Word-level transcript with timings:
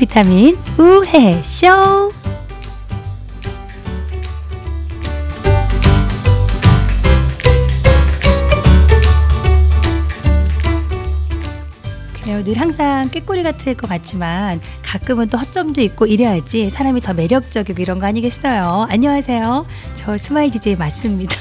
비타민 0.00 0.56
우혜혜쇼. 0.78 2.10
그래요. 12.14 12.42
늘 12.42 12.58
항상 12.58 13.10
꾀꼬리 13.10 13.42
같을 13.42 13.74
것 13.74 13.90
같지만 13.90 14.62
가끔은 14.82 15.28
또 15.28 15.36
허점도 15.36 15.82
있고 15.82 16.06
이래야지 16.06 16.70
사람이 16.70 17.02
더 17.02 17.12
매력적이고 17.12 17.82
이런 17.82 17.98
거 17.98 18.06
아니겠어요. 18.06 18.86
안녕하세요. 18.88 19.66
저 19.96 20.16
스마일 20.16 20.50
DJ 20.50 20.76
맞습니다. 20.76 21.36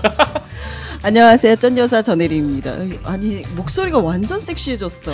안녕하세요. 1.04 1.56
쩐여사 1.56 2.00
전혜리입니다. 2.00 2.72
아니 3.04 3.42
목소리가 3.54 3.98
완전 3.98 4.40
섹시해졌어. 4.40 5.12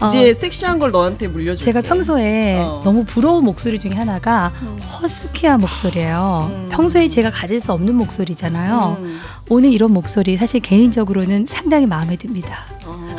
어, 0.00 0.08
이제 0.08 0.32
섹시한 0.32 0.78
걸 0.78 0.90
너한테 0.92 1.26
물려줄게. 1.28 1.72
제가 1.72 1.82
평소에 1.82 2.60
어. 2.60 2.82
너무 2.84 3.04
부러운 3.04 3.44
목소리 3.44 3.78
중에 3.78 3.92
하나가 3.92 4.52
음. 4.62 4.78
허스키한 4.78 5.60
목소리예요. 5.60 6.50
음. 6.52 6.68
평소에 6.70 7.08
제가 7.08 7.30
가질 7.30 7.60
수 7.60 7.72
없는 7.72 7.94
목소리잖아요. 7.94 8.96
음. 9.00 9.20
오늘 9.50 9.72
이런 9.72 9.92
목소리 9.92 10.36
사실 10.36 10.60
개인적으로는 10.60 11.46
상당히 11.46 11.86
마음에 11.86 12.16
듭니다. 12.16 12.66
어. 12.84 13.16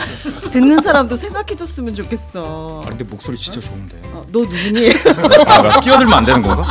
듣는 0.51 0.81
사람도 0.81 1.15
생각해줬으면 1.15 1.95
좋겠어. 1.95 2.83
아 2.85 2.89
근데 2.89 3.03
목소리 3.03 3.37
진짜 3.37 3.59
좋은데. 3.59 3.97
어, 4.13 4.23
너 4.31 4.41
누구니? 4.41 4.91
아, 5.47 5.61
나 5.61 5.79
끼어들면 5.79 6.13
안 6.13 6.25
되는 6.25 6.41
건가? 6.41 6.63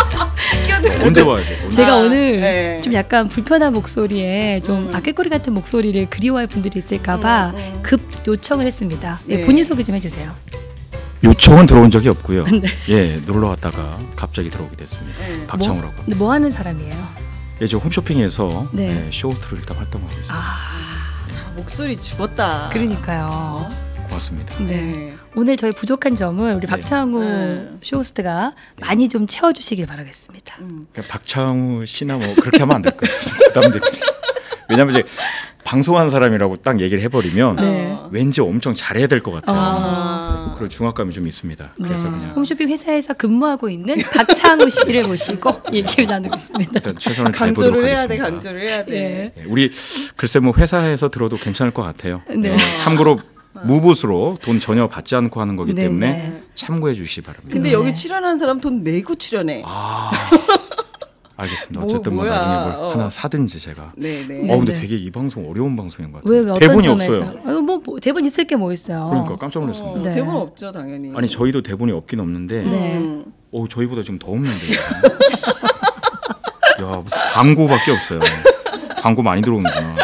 언제 1.05 1.23
와야 1.23 1.45
돼? 1.45 1.59
언제? 1.65 1.77
제가 1.77 1.93
아, 1.93 1.97
오늘 1.97 2.41
네. 2.41 2.81
좀 2.83 2.93
약간 2.95 3.29
불편한 3.29 3.73
목소리에 3.73 4.61
좀 4.65 4.89
음. 4.89 4.95
아깨꼬리 4.95 5.29
같은 5.29 5.53
목소리를 5.55 6.09
그리워할 6.09 6.47
분들이 6.47 6.79
있을까봐 6.79 7.51
음, 7.51 7.57
음. 7.57 7.81
급 7.83 8.01
요청을 8.27 8.65
했습니다. 8.67 9.19
네, 9.27 9.39
네. 9.39 9.45
본인 9.47 9.65
소개 9.65 9.83
좀 9.83 9.97
해주세요. 9.97 10.33
요청은 11.25 11.67
들어온 11.67 11.91
적이 11.91 12.11
없고요. 12.11 12.45
네. 12.51 12.63
예, 12.91 13.21
놀러 13.27 13.49
왔다가 13.49 13.99
갑자기 14.15 14.51
들어오게 14.51 14.77
됐습니다. 14.77 15.19
네. 15.27 15.47
박창호라고. 15.49 15.95
근데 16.05 16.15
뭐 16.15 16.31
하는 16.33 16.51
사람이에요? 16.53 17.18
예, 17.61 17.67
저 17.67 17.79
홈쇼핑에서 17.79 18.69
네. 18.73 19.07
예, 19.07 19.11
쇼호트로 19.13 19.57
일단 19.59 19.77
활동하고 19.77 20.11
있습니다. 20.13 20.35
아, 20.35 20.41
아, 20.41 21.53
목소리 21.57 21.97
죽었다. 21.99 22.69
그러니까요. 22.73 23.69
고맙습니다. 24.07 24.55
네. 24.61 24.65
네. 24.65 25.15
오늘 25.35 25.57
저희 25.57 25.73
부족한 25.73 26.15
점을 26.17 26.51
우리 26.55 26.61
네. 26.61 26.67
박창우 26.67 27.21
네. 27.23 27.69
쇼호스트가 27.83 28.53
많이 28.81 29.09
좀 29.09 29.27
채워주시길 29.27 29.87
바라겠습니다. 29.87 30.57
음. 30.61 30.87
그냥 30.93 31.09
박창우 31.09 31.85
씨나 31.85 32.17
뭐 32.17 32.35
그렇게 32.37 32.59
하면 32.61 32.77
안 32.77 32.83
될 32.83 32.97
거예요. 32.97 33.81
왜냐면 34.71 34.95
이제 34.95 35.03
방송하는 35.65 36.11
사람이라고 36.11 36.57
딱 36.57 36.81
얘기를 36.81 37.03
해버리면 37.05 37.57
네. 37.57 37.91
어. 37.91 38.09
왠지 38.13 38.41
엄청 38.41 38.75
잘해야 38.75 39.07
될 39.07 39.21
것 39.23 39.33
같아요. 39.33 39.57
아. 39.59 40.38
그런 40.59 40.69
중압감이 40.69 41.13
좀 41.13 41.27
있습니다. 41.27 41.73
그래서 41.77 42.05
네. 42.05 42.11
그냥 42.11 42.31
홈쇼핑 42.37 42.69
회사에서 42.69 43.15
근무하고 43.15 43.69
있는 43.71 43.97
박창우 44.15 44.69
씨를 44.69 45.07
모시고 45.07 45.63
얘기를 45.73 46.07
나누겠습니다. 46.07 46.73
일단 46.75 46.99
최선을 46.99 47.33
다해보도록 47.33 47.73
강조를 47.73 47.89
해야 47.89 48.07
돼. 48.07 48.19
하겠습니다. 48.19 48.25
강조를 48.31 48.69
해야 48.69 48.85
돼. 48.85 48.91
네. 48.93 49.33
예, 49.39 49.45
우리 49.47 49.71
글쎄 50.17 50.39
뭐 50.41 50.53
회사에서 50.57 51.09
들어도 51.09 51.37
괜찮을 51.37 51.73
것 51.73 51.83
같아요. 51.83 52.23
네. 52.37 52.53
예, 52.53 52.57
참고로 52.81 53.21
무보수로 53.65 54.39
돈 54.41 54.61
전혀 54.61 54.87
받지 54.89 55.17
않고 55.17 55.41
하는 55.41 55.57
거기 55.57 55.75
네, 55.75 55.83
때문에 55.83 56.13
네. 56.13 56.43
참고해 56.55 56.95
주시기 56.95 57.23
바랍니다. 57.23 57.53
근데 57.53 57.71
네. 57.71 57.73
여기 57.75 57.95
출연한 57.95 58.39
사람 58.39 58.61
돈 58.61 58.83
내고 58.85 59.15
출연해. 59.15 59.63
아 59.65 60.11
알겠습니다. 61.39 61.81
뭐, 61.81 61.89
어쨌든 61.89 62.15
뭐. 62.17 62.25
나중에 62.27 62.55
뭘 62.57 62.75
어. 62.75 62.91
하나 62.91 63.11
사든지 63.11 63.61
제가. 63.61 63.93
네, 63.97 64.27
네. 64.27 64.39
네. 64.41 64.53
어 64.53 64.57
근데 64.59 64.73
네. 64.73 64.81
되게 64.81 64.97
이 64.97 65.09
방송 65.11 65.49
어려운 65.49 65.77
방송인 65.77 66.11
것 66.11 66.23
같아요. 66.23 66.41
왜, 66.41 66.51
왜 66.51 66.59
대본이 66.59 66.83
점에서? 66.83 67.17
없어요. 67.23 67.59
어, 67.59 67.61
뭐, 67.61 67.81
뭐 67.85 68.01
대본 68.01 68.25
있을 68.25 68.45
게 68.45 68.57
뭐 68.57 68.73
있어요. 68.73 69.07
그러니까 69.09 69.37
깜짝 69.37 69.61
놀랐습니다. 69.61 70.01
어, 70.01 70.03
네. 70.03 70.15
대본 70.15 70.35
없죠, 70.35 70.73
당연히. 70.73 71.13
아니 71.15 71.29
저희도 71.29 71.63
대본이 71.63 71.93
없긴 71.93 72.19
없는데, 72.21 72.63
네. 72.65 72.97
음. 72.99 73.25
어 73.53 73.67
저희보다 73.69 74.03
지금 74.03 74.19
더 74.19 74.33
없는데. 74.33 74.67
야 76.83 77.03
무슨 77.03 77.19
광고밖에 77.35 77.91
없어요. 77.93 78.21
광고 79.01 79.23
많이 79.23 79.41
들어오는구나. 79.43 79.97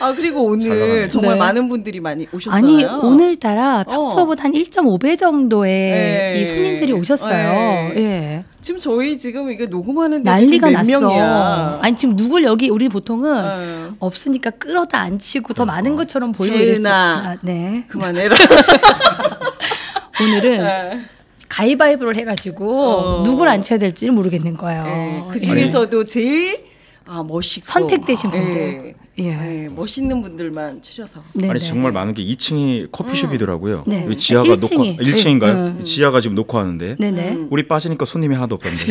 아 0.00 0.12
그리고 0.14 0.58
잘 0.58 0.70
오늘. 0.70 1.08
정말 1.10 1.34
네. 1.34 1.38
많은 1.38 1.68
분들이 1.68 2.00
많이 2.00 2.26
오셨잖아요. 2.32 2.64
아니 2.64 2.84
오늘따라 2.84 3.84
어. 3.86 3.92
평소보다 3.92 4.44
한 4.44 4.52
1.5배 4.52 5.18
정도의 5.18 5.92
네. 5.92 6.40
이 6.40 6.46
손님들이 6.46 6.92
오셨어요. 6.92 7.92
네. 7.92 7.94
예. 7.96 8.44
지금 8.62 8.78
저희 8.78 9.16
지금 9.16 9.50
이게 9.50 9.66
녹음하는 9.66 10.22
데 10.22 10.30
난리가 10.30 10.70
몇 10.70 10.78
났어. 10.78 11.00
명이야. 11.00 11.78
아니 11.82 11.96
지금 11.96 12.14
누굴 12.16 12.44
여기 12.44 12.68
우리 12.68 12.88
보통은 12.88 13.44
어, 13.44 13.92
없으니까 14.00 14.50
끌어다 14.50 15.00
앉히고 15.00 15.54
더 15.54 15.64
많은 15.64 15.96
것처럼 15.96 16.32
보이고. 16.32 16.56
이랬어. 16.56 16.88
아, 16.88 17.36
네. 17.42 17.84
그만해라. 17.88 18.36
오늘은 20.22 20.58
네. 20.58 21.00
가위바위보를 21.48 22.16
해가지고 22.16 22.88
어. 22.88 23.22
누굴 23.24 23.48
앉혀야 23.48 23.78
될지 23.78 24.08
모르겠는 24.10 24.54
거예요. 24.56 24.84
네, 24.84 25.24
그 25.32 25.40
중에서도 25.40 26.04
제일 26.04 26.69
아 27.06 27.22
멋있고 27.22 27.66
선택되신 27.66 28.30
분들. 28.30 28.54
네. 28.54 28.94
예. 29.18 29.34
네, 29.34 29.68
멋있는 29.68 30.22
분들만 30.22 30.82
추셔서. 30.82 31.22
네, 31.32 31.50
아니 31.50 31.58
네. 31.60 31.66
정말 31.66 31.92
많은 31.92 32.14
게 32.14 32.22
2층이 32.24 32.90
커피숍이더라고요. 32.92 33.84
네. 33.86 34.04
여기 34.06 34.16
지하가 34.16 34.56
1층이. 34.56 34.96
녹화 34.96 35.02
1층인가요? 35.02 35.54
음. 35.78 35.84
지하가 35.84 36.20
지금 36.20 36.36
녹화하는데 36.36 36.96
네네. 36.98 37.30
음. 37.32 37.48
우리 37.50 37.66
빠지니까 37.66 38.04
손님이 38.04 38.34
하나도 38.34 38.54
없던데 38.54 38.84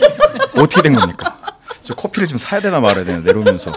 어떻게 0.56 0.82
된 0.82 0.94
겁니까? 0.94 1.38
저 1.82 1.94
커피를 1.94 2.28
좀 2.28 2.38
사야 2.38 2.60
되나 2.60 2.80
말아야 2.80 3.04
되나 3.04 3.20
내려오면서 3.20 3.72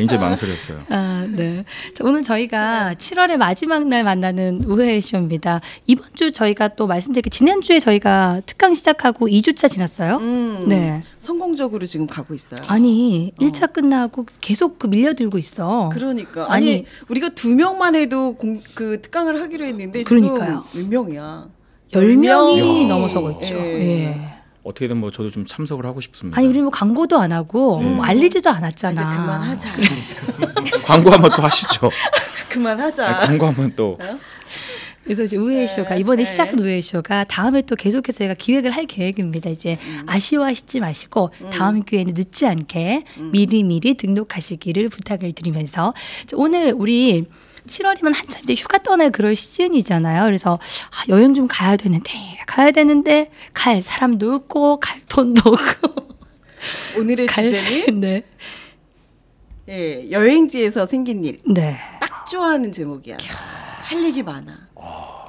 굉장히 0.00 0.22
망설였어요. 0.22 0.78
아, 0.88 1.26
네. 1.30 1.64
자, 1.94 2.04
오늘 2.04 2.22
저희가 2.22 2.94
7월의 2.98 3.36
마지막 3.36 3.86
날 3.86 4.04
만나는 4.04 4.64
우회 4.66 5.00
쇼입니다. 5.00 5.60
이번 5.86 6.06
주 6.14 6.32
저희가 6.32 6.68
또 6.68 6.86
말씀드릴게요. 6.86 7.30
지난주에 7.30 7.78
저희가 7.78 8.40
특강 8.46 8.74
시작하고 8.74 9.28
2주차 9.28 9.70
지났어요. 9.70 10.16
음, 10.16 10.66
네. 10.68 11.02
성공적으로 11.18 11.86
지금 11.86 12.06
가고 12.06 12.34
있어요. 12.34 12.60
아니, 12.66 13.32
어. 13.38 13.44
1차 13.44 13.72
끝나고 13.72 14.26
계속 14.40 14.78
그 14.78 14.86
밀려들고 14.86 15.38
있어. 15.38 15.90
그러니까 15.92 16.52
아니. 16.52 16.70
아니, 16.70 16.86
우리가 17.08 17.30
두 17.30 17.54
명만 17.54 17.94
해도 17.94 18.34
공, 18.34 18.60
그 18.74 19.00
특강을 19.02 19.40
하기로 19.42 19.64
했는데 19.64 20.02
그러니까요. 20.02 20.64
지금 20.72 20.90
몇 20.90 21.04
명이야? 21.04 21.48
10명이 21.92 22.84
야. 22.84 22.88
넘어서고 22.88 23.30
있죠. 23.42 23.54
예. 23.56 24.06
예. 24.06 24.29
어떻게든 24.62 24.96
뭐 24.96 25.10
저도 25.10 25.30
좀 25.30 25.46
참석을 25.46 25.86
하고 25.86 26.00
싶습니다. 26.00 26.38
아니, 26.38 26.46
우리 26.48 26.60
뭐 26.60 26.70
광고도 26.70 27.18
안 27.18 27.32
하고 27.32 27.80
뭐 27.80 28.04
알리지도 28.04 28.50
않았잖아. 28.50 28.92
이제 28.92 29.02
그만하자. 29.02 29.72
광고 30.84 31.10
한번 31.10 31.30
또 31.34 31.42
하시죠. 31.42 31.90
그만하자. 32.50 33.06
아니, 33.06 33.26
광고 33.26 33.46
한번 33.46 33.72
또 33.74 33.98
그래서 35.04 35.24
이제 35.24 35.36
우회 35.36 35.66
쇼가 35.66 35.96
이번에 35.96 36.24
시작한 36.24 36.58
우회 36.58 36.80
쇼가 36.80 37.24
다음에 37.24 37.62
또 37.62 37.74
계속해서 37.74 38.18
저희가 38.18 38.34
기획을 38.34 38.70
할 38.70 38.84
계획입니다. 38.86 39.48
이제 39.48 39.78
아쉬워하시지 40.06 40.80
마시고 40.80 41.30
다음 41.52 41.82
기회에는 41.82 42.12
늦지 42.14 42.46
않게 42.46 43.04
미리미리 43.32 43.94
등록하시기를 43.94 44.88
부탁을 44.90 45.32
드리면서 45.32 45.94
오늘 46.34 46.74
우리 46.76 47.24
7월이면 47.66 48.14
한참 48.14 48.42
이제 48.44 48.54
휴가 48.54 48.78
떠날 48.78 49.10
그럴 49.10 49.34
시즌이잖아요. 49.34 50.24
그래서 50.24 50.58
아, 50.90 51.04
여행 51.08 51.34
좀 51.34 51.46
가야 51.48 51.76
되는데 51.76 52.10
가야 52.46 52.70
되는데 52.70 53.30
갈 53.52 53.82
사람도 53.82 54.32
없고 54.34 54.80
갈 54.80 55.00
돈도 55.08 55.42
없고 55.50 56.08
오늘의 56.98 57.26
갈 57.26 57.48
주제는 57.48 58.00
네. 58.00 58.24
예, 59.68 60.10
여행지에서 60.10 60.84
생긴 60.86 61.24
일. 61.24 61.38
네. 61.46 61.76
딱 62.00 62.26
좋아하는 62.28 62.72
제목이야. 62.72 63.18
할 63.84 64.02
얘기 64.04 64.22
많아. 64.22 64.68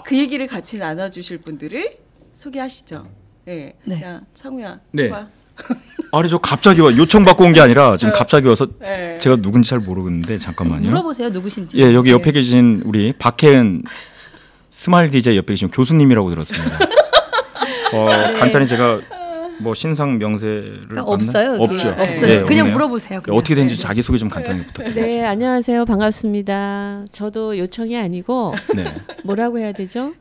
그 0.04 0.18
얘기를 0.18 0.48
같이 0.48 0.78
나눠 0.78 1.10
주실 1.10 1.38
분들을 1.40 1.98
소개하시죠. 2.34 3.08
예, 3.48 3.74
네. 3.86 4.02
야 4.04 4.22
창우야. 4.34 4.80
네. 4.92 5.10
와. 5.10 5.30
아니 6.14 6.30
저 6.30 6.38
갑자기 6.38 6.82
와 6.82 6.96
요청 6.98 7.24
받고 7.26 7.44
온 7.46 7.54
게 7.54 7.62
아니라 7.62 7.96
지금 7.98 8.14
갑자기 8.14 8.48
와서 8.48 8.68
네. 8.80 9.18
제가 9.20 9.38
누군지 9.38 9.70
잘 9.70 9.80
모르겠는데 9.80 10.38
잠깐만요. 10.38 10.82
물어보세요 10.90 11.30
누구신지. 11.30 11.78
예 11.78 11.94
여기 11.94 12.12
옆에 12.12 12.26
네. 12.26 12.32
계신 12.34 12.82
우리 12.86 13.14
박혜은 13.14 13.84
스마일 14.70 15.10
DJ 15.12 15.38
옆에 15.38 15.54
계신 15.54 15.68
교수님이라고 15.70 16.30
들었습니다. 16.30 16.78
어, 17.94 18.06
간단히 18.40 18.68
제가 18.68 19.00
뭐 19.60 19.74
신상 19.76 20.18
명세를 20.18 20.72
네. 20.74 20.88
그러니까? 20.90 21.12
없어요. 21.12 21.54
여기. 21.54 21.64
없죠. 21.64 21.90
없어요. 21.90 22.28
예, 22.30 22.42
그냥 22.42 22.62
없네요. 22.62 22.74
물어보세요. 22.74 23.22
그냥. 23.22 23.38
어떻게 23.38 23.54
된지 23.54 23.78
자기 23.78 24.02
소개 24.02 24.18
좀 24.18 24.28
간단히 24.30 24.66
부탁드립니다. 24.66 25.06
네, 25.06 25.26
안녕하세요. 25.26 25.86
반갑습니다. 25.86 27.06
저도 27.12 27.58
요청이 27.58 27.96
아니고 27.98 28.56
네. 28.76 28.86
뭐라고 29.24 29.60
해야 29.60 29.72
되죠? 29.72 30.14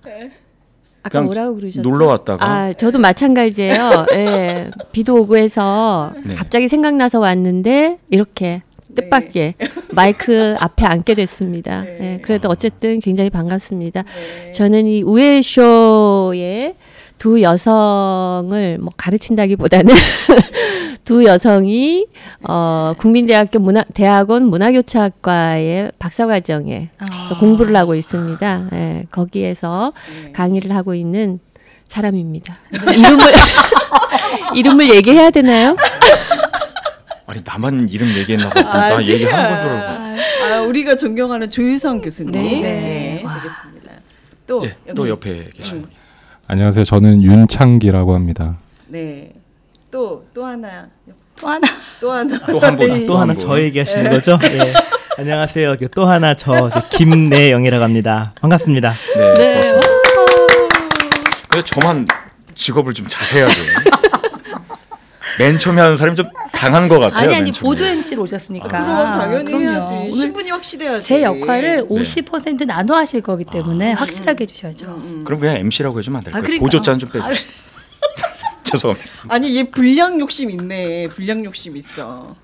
아까 1.03 1.23
뭐라고 1.23 1.57
그러셨죠? 1.57 1.83
놀러 1.83 2.07
왔다가 2.07 2.47
아, 2.47 2.73
저도 2.73 2.99
마찬가지예요. 2.99 4.07
예. 4.15 4.71
비도 4.93 5.17
오고 5.23 5.37
해서 5.37 6.13
네. 6.25 6.35
갑자기 6.35 6.69
생각나서 6.69 7.21
왔는데 7.21 7.99
이렇게 8.11 8.63
뜻밖의 8.95 9.55
마이크 9.95 10.57
앞에 10.61 10.85
앉게 10.85 11.15
됐습니다. 11.15 11.83
네. 11.83 11.99
예. 12.01 12.21
그래도 12.23 12.49
어쨌든 12.49 12.99
굉장히 12.99 13.31
반갑습니다. 13.31 14.03
네. 14.03 14.51
저는 14.51 14.87
이 14.87 15.03
우에쇼에 15.03 16.75
두 17.21 17.43
여성을 17.43 18.79
뭐 18.81 18.93
가르친다기보다는 18.97 19.95
두 21.05 21.23
여성이 21.25 22.07
어, 22.43 22.95
국민대학교 22.97 23.59
문화 23.59 23.83
대학원 23.93 24.47
문화교차학과의 24.47 25.93
박사과정에 25.99 26.89
아. 26.99 27.39
공부를 27.39 27.77
하고 27.77 27.95
있습니다. 27.95 28.69
예, 28.73 29.05
거기에서 29.11 29.93
네. 30.25 30.33
강의를 30.33 30.75
하고 30.75 30.95
있는 30.95 31.41
사람입니다. 31.89 32.57
이름을 32.73 33.25
이름을 34.57 34.95
얘기해야 34.95 35.29
되나요? 35.29 35.77
아니 37.27 37.43
나만 37.45 37.91
이름 37.91 38.09
얘기했나 38.17 38.49
보다. 38.49 38.63
나 38.63 38.97
아니야. 38.97 39.13
얘기하는 39.13 39.57
건줄 39.57 39.71
알고. 39.71 40.55
아, 40.55 40.61
우리가 40.63 40.97
존경하는 40.97 41.51
조유성 41.51 42.01
교수님. 42.01 42.33
네. 42.33 42.41
네, 42.43 42.61
네. 42.61 43.23
와. 43.27 43.35
되겠습니다. 43.41 43.93
또, 44.47 44.65
예, 44.65 44.95
또 44.95 45.07
옆에 45.07 45.51
계신 45.55 45.83
분이. 45.83 46.00
안녕하세요. 46.53 46.85
저는 46.85 47.23
윤창기라고 47.23 48.13
합니다. 48.13 48.57
네. 48.89 49.33
또, 49.89 50.25
또 50.35 50.45
하나. 50.45 50.89
또 51.41 51.47
하나 51.47 51.69
또또 52.01 52.11
하나. 52.11 52.67
한 52.67 52.77
분. 52.77 52.89
네. 52.89 53.07
또 53.07 53.17
하나 53.19 53.35
분. 53.35 53.39
저 53.41 53.61
얘기하시는 53.61 54.11
거죠? 54.11 54.37
예. 54.43 54.73
안녕하세요. 55.17 55.77
그또 55.77 56.07
하나 56.07 56.35
저, 56.35 56.69
저 56.69 56.81
김내영이라고 56.89 57.85
합니다. 57.85 58.33
반갑습니다. 58.41 58.95
네. 59.17 59.35
네. 59.35 59.55
고맙습니다. 59.61 59.89
근데 61.49 61.65
저만 61.65 62.09
직업을 62.55 62.95
좀 62.95 63.07
자세하게. 63.09 63.55
맨 65.41 65.59
처음에 65.59 65.81
하는 65.81 65.97
사람이 65.97 66.17
좀 66.17 66.27
당한 66.53 66.87
것 66.87 66.99
같아요. 66.99 67.31
아니 67.31 67.35
아니. 67.35 67.51
보조 67.53 67.83
MC로 67.83 68.25
오셨으니까 68.25 68.69
그럼 68.69 69.13
당연히 69.13 69.45
그럼요. 69.47 69.71
해야지. 69.71 70.13
신분이 70.13 70.51
확실해야지. 70.51 71.09
제 71.09 71.23
역할을 71.23 71.87
네. 71.89 72.03
50% 72.03 72.67
나눠 72.67 72.99
하실 72.99 73.23
거기 73.23 73.45
때문에 73.45 73.93
확실하게 73.93 74.43
해주셔야죠. 74.43 74.87
음. 74.87 75.23
그럼 75.25 75.41
그냥 75.41 75.57
MC라고 75.57 75.99
해주면 75.99 76.19
안 76.19 76.21
아, 76.21 76.25
될까요? 76.25 76.43
그러니까. 76.43 76.63
보조자는 76.63 76.99
좀 76.99 77.09
빼주세요. 77.09 77.35
죄송합니다. 78.65 79.11
아니 79.31 79.57
얘 79.57 79.63
불량 79.65 80.21
욕심 80.21 80.51
있네. 80.51 81.09
불량 81.09 81.43
욕심 81.43 81.75
있어. 81.79 81.91
어? 81.99 82.37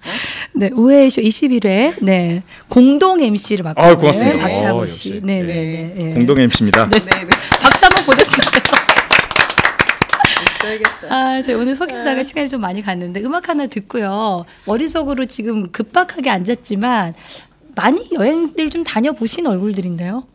네, 0.55 0.71
우회쇼 0.73 1.21
21회 1.21 2.03
네 2.03 2.43
공동 2.69 3.21
MC를 3.21 3.63
맡고 3.63 3.81
아유, 3.81 3.89
있는 3.91 4.01
고맙습니다. 4.01 4.39
박창호 4.39 4.79
어, 4.81 4.87
씨. 4.87 5.11
역시. 5.11 5.21
네, 5.23 5.43
네, 5.43 5.47
네. 5.55 5.93
네. 5.95 6.15
공동 6.15 6.41
MC입니다. 6.41 6.89
네, 6.89 6.99
네. 6.99 7.11
박수 7.61 7.85
한번 7.85 8.05
보내주세요. 8.07 8.51
있어야겠다. 10.77 11.15
아, 11.15 11.43
제가 11.43 11.61
오늘 11.61 11.75
소개하다가 11.75 12.23
시간이 12.23 12.49
좀 12.49 12.61
많이 12.61 12.83
갔는데 12.83 13.21
음악 13.23 13.49
하나 13.49 13.67
듣고요. 13.67 14.45
머릿속으로 14.67 15.25
지금 15.27 15.71
급박하게 15.73 16.31
앉았지만 16.31 17.15
많이 17.75 18.09
여행들 18.13 18.71
좀 18.71 18.85
다녀보신 18.85 19.47
얼굴들인데요. 19.47 20.27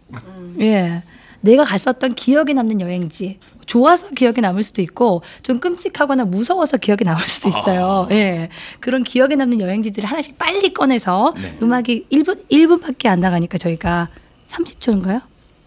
예. 0.60 1.04
내가 1.42 1.64
갔었던 1.64 2.14
기억에 2.14 2.54
남는 2.54 2.82
여행지. 2.82 3.40
좋아서 3.66 4.10
기억에 4.10 4.42
남을 4.42 4.64
수도 4.64 4.82
있고 4.82 5.24
좀 5.44 5.60
끔찍하거나 5.60 6.26
무서워서 6.26 6.78
기억에 6.78 7.00
남을 7.04 7.22
수도 7.22 7.50
있어요. 7.50 8.08
예. 8.12 8.50
그런 8.80 9.04
기억에 9.04 9.36
남는 9.36 9.62
여행지들을 9.62 10.08
하나씩 10.08 10.38
빨리 10.38 10.74
꺼내서 10.74 11.34
네. 11.42 11.58
음악이 11.62 12.08
1분 12.12 12.48
1분밖에 12.50 13.08
안 13.08 13.22
나가니까 13.22 13.58
저희가 13.58 14.10
30초인가요? 14.50 15.22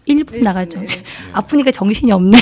1분 0.07 0.43
나가죠. 0.43 0.79
네. 0.79 0.87
아프니까 1.33 1.71
정신이 1.71 2.11
없네. 2.11 2.37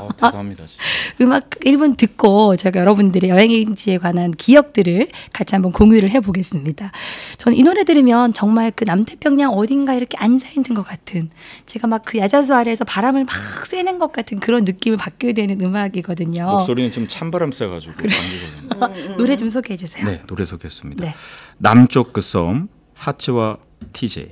어, 0.00 0.08
대단합니다. 0.12 0.66
진짜. 0.66 0.84
음악 1.20 1.50
1분 1.50 1.96
듣고 1.96 2.56
제가 2.56 2.80
여러분들의 2.80 3.28
여행지에 3.30 3.98
관한 3.98 4.30
기억들을 4.30 5.08
같이 5.32 5.54
한번 5.54 5.72
공유를 5.72 6.10
해보겠습니다. 6.10 6.92
저는 7.38 7.58
이 7.58 7.62
노래 7.62 7.84
들으면 7.84 8.32
정말 8.32 8.70
그 8.74 8.84
남태평양 8.84 9.52
어딘가 9.52 9.94
이렇게 9.94 10.16
앉아있는 10.16 10.74
것 10.74 10.84
같은 10.84 11.30
제가 11.66 11.88
막 11.88 12.04
그 12.04 12.18
야자수 12.18 12.54
아래에서 12.54 12.84
바람을 12.84 13.24
막 13.24 13.34
쐬는 13.66 13.98
것 13.98 14.12
같은 14.12 14.38
그런 14.38 14.64
느낌을 14.64 14.96
받게 14.98 15.32
되는 15.32 15.60
음악이거든요. 15.60 16.46
목소리는 16.46 16.92
좀 16.92 17.08
찬바람 17.08 17.50
쐬가지고 17.50 17.94
감기거든요. 17.94 19.16
노래 19.16 19.36
좀 19.36 19.48
소개해 19.48 19.76
주세요. 19.76 20.04
네, 20.04 20.22
노래 20.26 20.44
소개했습니다. 20.44 21.04
네. 21.04 21.14
남쪽 21.58 22.12
그섬 22.12 22.68
하츠와 22.94 23.56
TJ. 23.92 24.30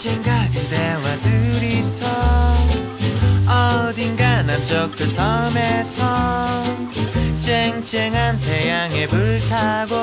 언젠가 0.00 0.48
그대와 0.48 1.02
둘이서 1.20 2.06
어딘가 3.46 4.42
남쪽 4.44 4.96
그 4.96 5.06
섬에서 5.06 6.64
쨍쨍한 7.38 8.40
태양에 8.40 9.06
불타고 9.06 9.94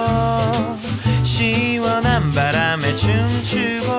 시원한 1.24 2.32
바람에 2.32 2.94
춤추고 2.94 3.92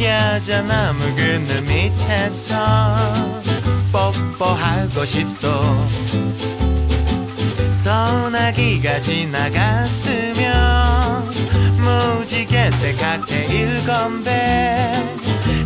야자 0.00 0.62
나무 0.62 1.00
그늘 1.16 1.62
밑에서 1.62 3.12
뽀뽀하고 3.90 5.04
싶소. 5.04 5.50
소나기가 7.72 9.00
지나갔으면 9.00 10.60
무지개 11.80 12.70
색깔의 12.70 13.48
일건배 13.50 14.30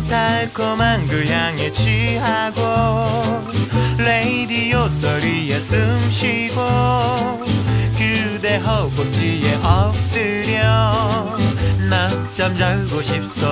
달콤한 0.09 1.07
그 1.07 1.25
향에 1.27 1.71
취하고 1.71 2.61
레이디오 3.97 4.87
소리에 4.87 5.59
숨쉬고 5.59 6.61
그대 7.97 8.57
허벅지에 8.57 9.55
엎드려 9.55 11.35
낮잠 11.89 12.55
자고 12.55 13.01
싶소 13.01 13.45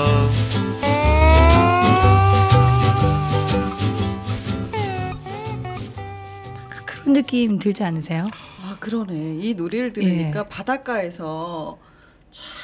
그런 6.86 7.14
느낌 7.14 7.60
들지 7.60 7.84
않으세요? 7.84 8.26
아 8.62 8.78
그러네. 8.80 9.40
이 9.42 9.54
노래를 9.56 9.92
들으니까 9.94 10.40
예. 10.40 10.50
바닷가에서 10.50 11.78
쫙 11.78 11.93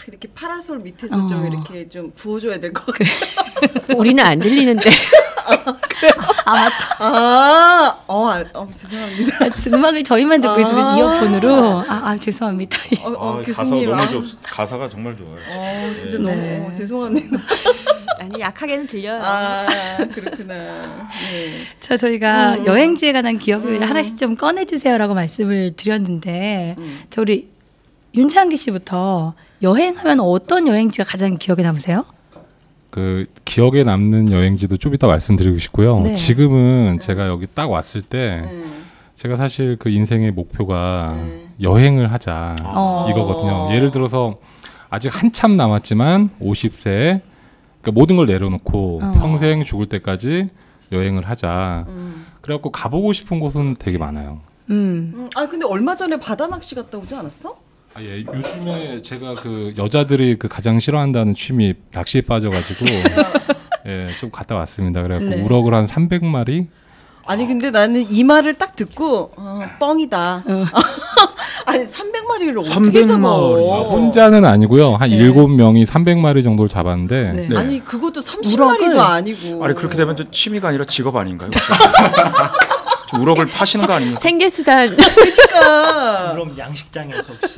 이렇게 0.09 0.27
파라솔 0.33 0.79
밑에서 0.79 1.17
어. 1.17 1.27
좀 1.27 1.47
이렇게 1.47 1.87
좀 1.87 2.11
부어줘야 2.15 2.59
될 2.59 2.73
것 2.73 2.85
같아. 2.93 3.09
우리는 3.97 4.23
안 4.23 4.39
들리는데 4.39 4.89
아 6.45 6.51
맞다. 6.53 6.75
아, 6.99 7.97
어, 8.07 8.27
아, 8.29 8.43
어 8.53 8.67
죄송합니다. 8.73 9.45
아, 9.45 9.49
음악을 9.75 10.03
저희만 10.03 10.41
듣고 10.41 10.59
있으면 10.61 10.79
아. 10.87 10.97
이어폰으로 10.97 11.79
아, 11.87 12.01
아 12.09 12.17
죄송합니다. 12.17 12.77
어, 13.03 13.11
어, 13.11 13.39
아, 13.39 13.41
교수님. 13.43 13.89
가사가 13.89 14.01
아, 14.03 14.05
너무 14.11 14.25
좋, 14.27 14.37
가사가 14.43 14.89
정말 14.89 15.17
좋아요. 15.17 15.37
어, 15.51 15.93
진짜 15.95 16.17
네. 16.17 16.23
너무 16.23 16.35
네. 16.35 16.65
어, 16.67 16.71
죄송합니다. 16.71 17.37
아니 18.21 18.39
약하게는 18.41 18.87
들려요. 18.87 19.19
아, 19.23 19.65
그렇구나. 20.13 20.53
네. 21.31 21.51
자, 21.79 21.95
저희가 21.97 22.55
음. 22.55 22.65
여행지에 22.65 23.13
관한 23.13 23.37
기억을 23.37 23.87
하나씩 23.87 24.17
좀 24.17 24.35
꺼내주세요라고 24.35 25.13
말씀을 25.13 25.73
드렸는데, 25.77 26.75
음. 26.77 26.99
자, 27.09 27.21
우리 27.21 27.49
윤창기 28.15 28.57
씨부터 28.57 29.35
여행하면 29.61 30.19
어떤 30.21 30.67
여행지가 30.67 31.03
가장 31.03 31.37
기억에 31.37 31.63
남으세요? 31.63 32.05
그 32.89 33.25
기억에 33.45 33.83
남는 33.83 34.31
여행지도 34.31 34.77
좀 34.77 34.93
이따 34.93 35.07
말씀드리고 35.07 35.57
싶고요. 35.59 35.99
네. 36.01 36.13
지금은 36.13 36.99
제가 36.99 37.27
여기 37.27 37.45
딱 37.53 37.69
왔을 37.69 38.01
때 38.01 38.41
음, 38.45 38.85
제가 39.15 39.35
사실 39.35 39.77
그 39.77 39.89
인생의 39.89 40.31
목표가 40.31 41.13
음. 41.15 41.49
여행을 41.61 42.11
하자 42.11 42.55
어. 42.63 43.07
이거거든요. 43.09 43.75
예를 43.75 43.91
들어서 43.91 44.37
아직 44.89 45.09
한참 45.09 45.55
남았지만 45.55 46.31
50세 46.41 47.21
그러니까 47.81 47.91
모든 47.93 48.15
걸 48.15 48.25
내려놓고 48.25 49.01
어. 49.03 49.11
평생 49.19 49.63
죽을 49.63 49.85
때까지 49.85 50.49
여행을 50.91 51.27
하자. 51.29 51.85
음. 51.89 52.25
그래갖고 52.41 52.71
가보고 52.71 53.13
싶은 53.13 53.39
곳은 53.39 53.75
되게 53.77 53.99
많아요. 53.99 54.39
음. 54.71 55.13
음, 55.15 55.29
아 55.35 55.47
근데 55.47 55.65
얼마 55.65 55.95
전에 55.95 56.19
바다 56.19 56.47
낚시 56.47 56.73
갔다 56.73 56.97
오지 56.97 57.13
않았어? 57.13 57.68
아, 57.99 58.01
예, 58.01 58.23
요즘에 58.23 59.01
제가 59.01 59.35
그 59.35 59.73
여자들이 59.77 60.37
그 60.39 60.47
가장 60.47 60.79
싫어한다는 60.79 61.35
취미 61.35 61.73
낚시에 61.91 62.21
빠져가지고 62.21 62.85
예, 63.87 64.07
좀 64.21 64.31
갔다 64.31 64.55
왔습니다. 64.55 65.03
그래갖고 65.03 65.29
네. 65.29 65.41
우럭을 65.41 65.73
한 65.73 65.85
300마리 65.85 66.67
아니 67.25 67.45
근데 67.45 67.71
나는 67.71 68.05
이 68.09 68.23
말을 68.23 68.53
딱 68.53 68.77
듣고 68.77 69.31
어, 69.35 69.61
뻥이다. 69.79 70.43
아니 71.65 71.85
300마리를 71.85 72.57
어떻게 72.57 72.73
300 72.73 73.07
잡아? 73.07 73.17
마리. 73.19 73.69
아, 73.69 73.77
혼자는 73.81 74.45
아니고요. 74.45 74.95
한 74.95 75.09
네. 75.09 75.17
일곱 75.17 75.49
명이 75.49 75.83
300마리 75.85 76.41
정도를 76.41 76.69
잡았는데 76.69 77.33
네. 77.33 77.47
네. 77.49 77.57
아니 77.57 77.83
그것도 77.83 78.21
우럭을- 78.21 78.77
30마리도 78.79 78.97
아니고. 78.99 79.65
아니 79.65 79.75
그렇게 79.75 79.97
되면 79.97 80.15
또 80.15 80.31
취미가 80.31 80.69
아니라 80.69 80.85
직업 80.85 81.17
아닌가요? 81.17 81.49
좀 83.09 83.21
우럭을 83.21 83.47
파시는 83.47 83.85
거 83.87 83.93
아닙니까? 83.93 84.19
생계수단 84.21 84.89
그러니까. 84.89 86.31
그럼 86.33 86.55
양식장에서 86.57 87.33
혹시 87.41 87.57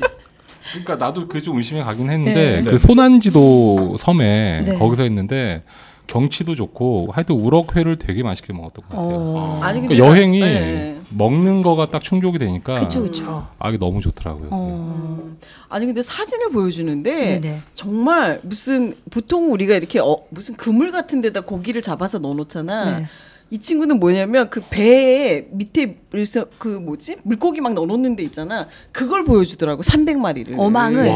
그러니까 0.72 0.96
나도 0.96 1.28
그게 1.28 1.40
좀 1.40 1.58
의심이 1.58 1.80
가긴 1.82 2.10
했는데 2.10 2.62
네. 2.62 2.70
그 2.70 2.78
소난지도 2.78 3.96
섬에 3.98 4.64
네. 4.66 4.74
거기서 4.78 5.02
했는데 5.02 5.62
경치도 6.06 6.54
좋고 6.56 7.10
하여튼 7.12 7.36
우럭회를 7.36 7.96
되게 7.98 8.22
맛있게 8.22 8.52
먹었던 8.52 8.84
것 8.88 8.96
같아요. 8.96 9.16
어. 9.18 9.60
아 9.62 9.72
니 9.72 9.80
그러니까 9.80 9.88
근데 9.88 9.98
여행이 9.98 10.40
네. 10.40 11.00
먹는 11.10 11.62
거가 11.62 11.86
딱 11.90 12.02
충족이 12.02 12.38
되니까 12.38 12.80
그쵸 12.80 13.02
그쵸. 13.02 13.46
아 13.58 13.68
이게 13.68 13.78
너무 13.78 14.00
좋더라고요. 14.00 14.48
어. 14.50 15.32
아니 15.68 15.86
근데 15.86 16.02
사진을 16.02 16.50
보여주는데 16.50 17.40
네네. 17.40 17.62
정말 17.74 18.40
무슨 18.42 18.94
보통 19.10 19.52
우리가 19.52 19.74
이렇게 19.76 20.00
어, 20.00 20.16
무슨 20.30 20.54
그물 20.56 20.90
같은 20.92 21.20
데다 21.22 21.42
고기를 21.42 21.82
잡아서 21.82 22.18
넣어놓잖아. 22.18 22.98
네. 22.98 23.06
이 23.52 23.58
친구는 23.58 24.00
뭐냐면 24.00 24.48
그 24.48 24.62
배에 24.62 25.46
밑에 25.50 25.98
그 26.58 26.68
뭐지 26.68 27.16
물고기 27.22 27.60
막 27.60 27.74
넣어놓는 27.74 28.16
데 28.16 28.22
있잖아. 28.22 28.66
그걸 28.92 29.24
보여주더라고 29.24 29.82
300마리를. 29.82 30.58
어망을 30.58 31.12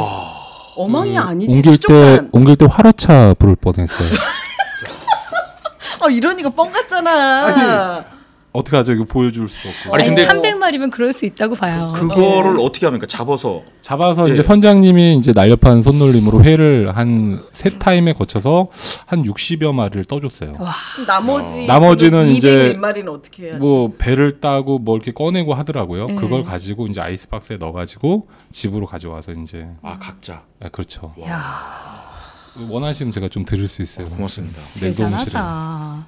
어망이 0.77 1.17
아니지 1.17 1.51
옮길 1.51 1.63
때 1.63 1.71
수족관. 1.71 2.29
옮길 2.33 2.57
때 2.57 2.67
화로차 2.69 3.37
부를 3.39 3.57
뻔했어요. 3.57 4.09
아 6.03 6.11
이러니까 6.11 6.51
뻥 6.51 6.71
같잖아. 6.71 8.05
어떻게 8.57 8.77
하죠? 8.77 8.93
이거 8.93 9.05
보여줄 9.05 9.49
수 9.49 9.69
없고. 9.69 9.95
아니, 9.95 10.07
근데- 10.07 10.27
300마리면 10.27 10.91
그럴 10.91 11.13
수 11.13 11.25
있다고 11.27 11.55
봐요. 11.55 11.87
그거를 11.95 12.59
어떻게 12.61 12.87
합니까? 12.87 13.07
잡아서 13.07 13.63
잡아서 13.81 14.29
예. 14.29 14.33
이제 14.33 14.43
선장님이 14.43 15.17
이제 15.17 15.33
날렵한 15.33 15.83
손놀림으로 15.83 16.43
회를 16.45 16.97
한 16.97 17.45
세 17.53 17.71
타임에 17.79 18.13
거쳐서 18.13 18.69
한 19.07 19.23
60여 19.23 19.73
마리를 19.73 20.05
떠줬어요. 20.05 20.53
그럼 20.55 21.07
나머지 21.07 21.67
나머지는 21.67 22.25
200 22.27 22.37
이제 22.37 22.73
몇 22.75 22.79
마리는 22.81 23.13
어떻게 23.13 23.45
해야 23.45 23.55
지뭐 23.59 23.95
배를 23.99 24.41
따고 24.41 24.79
뭐 24.79 24.97
이렇게 24.97 25.13
꺼내고 25.13 25.55
하더라고요. 25.55 26.07
네. 26.07 26.15
그걸 26.17 26.45
가지고 26.45 26.87
이제 26.87 27.01
아이스박스에 27.01 27.57
넣어가지고 27.57 28.29
집으로 28.53 28.87
가져와서 28.87 29.33
이제 29.33 29.67
아 29.83 29.99
각자 29.99 30.43
아, 30.63 30.69
그렇죠. 30.69 31.13
야 31.23 32.05
원하시면 32.69 33.13
제가 33.13 33.29
좀 33.29 33.45
드릴 33.45 33.69
수 33.69 33.83
있어요. 33.83 34.07
고맙습니다. 34.09 34.61
대단하다. 34.79 36.07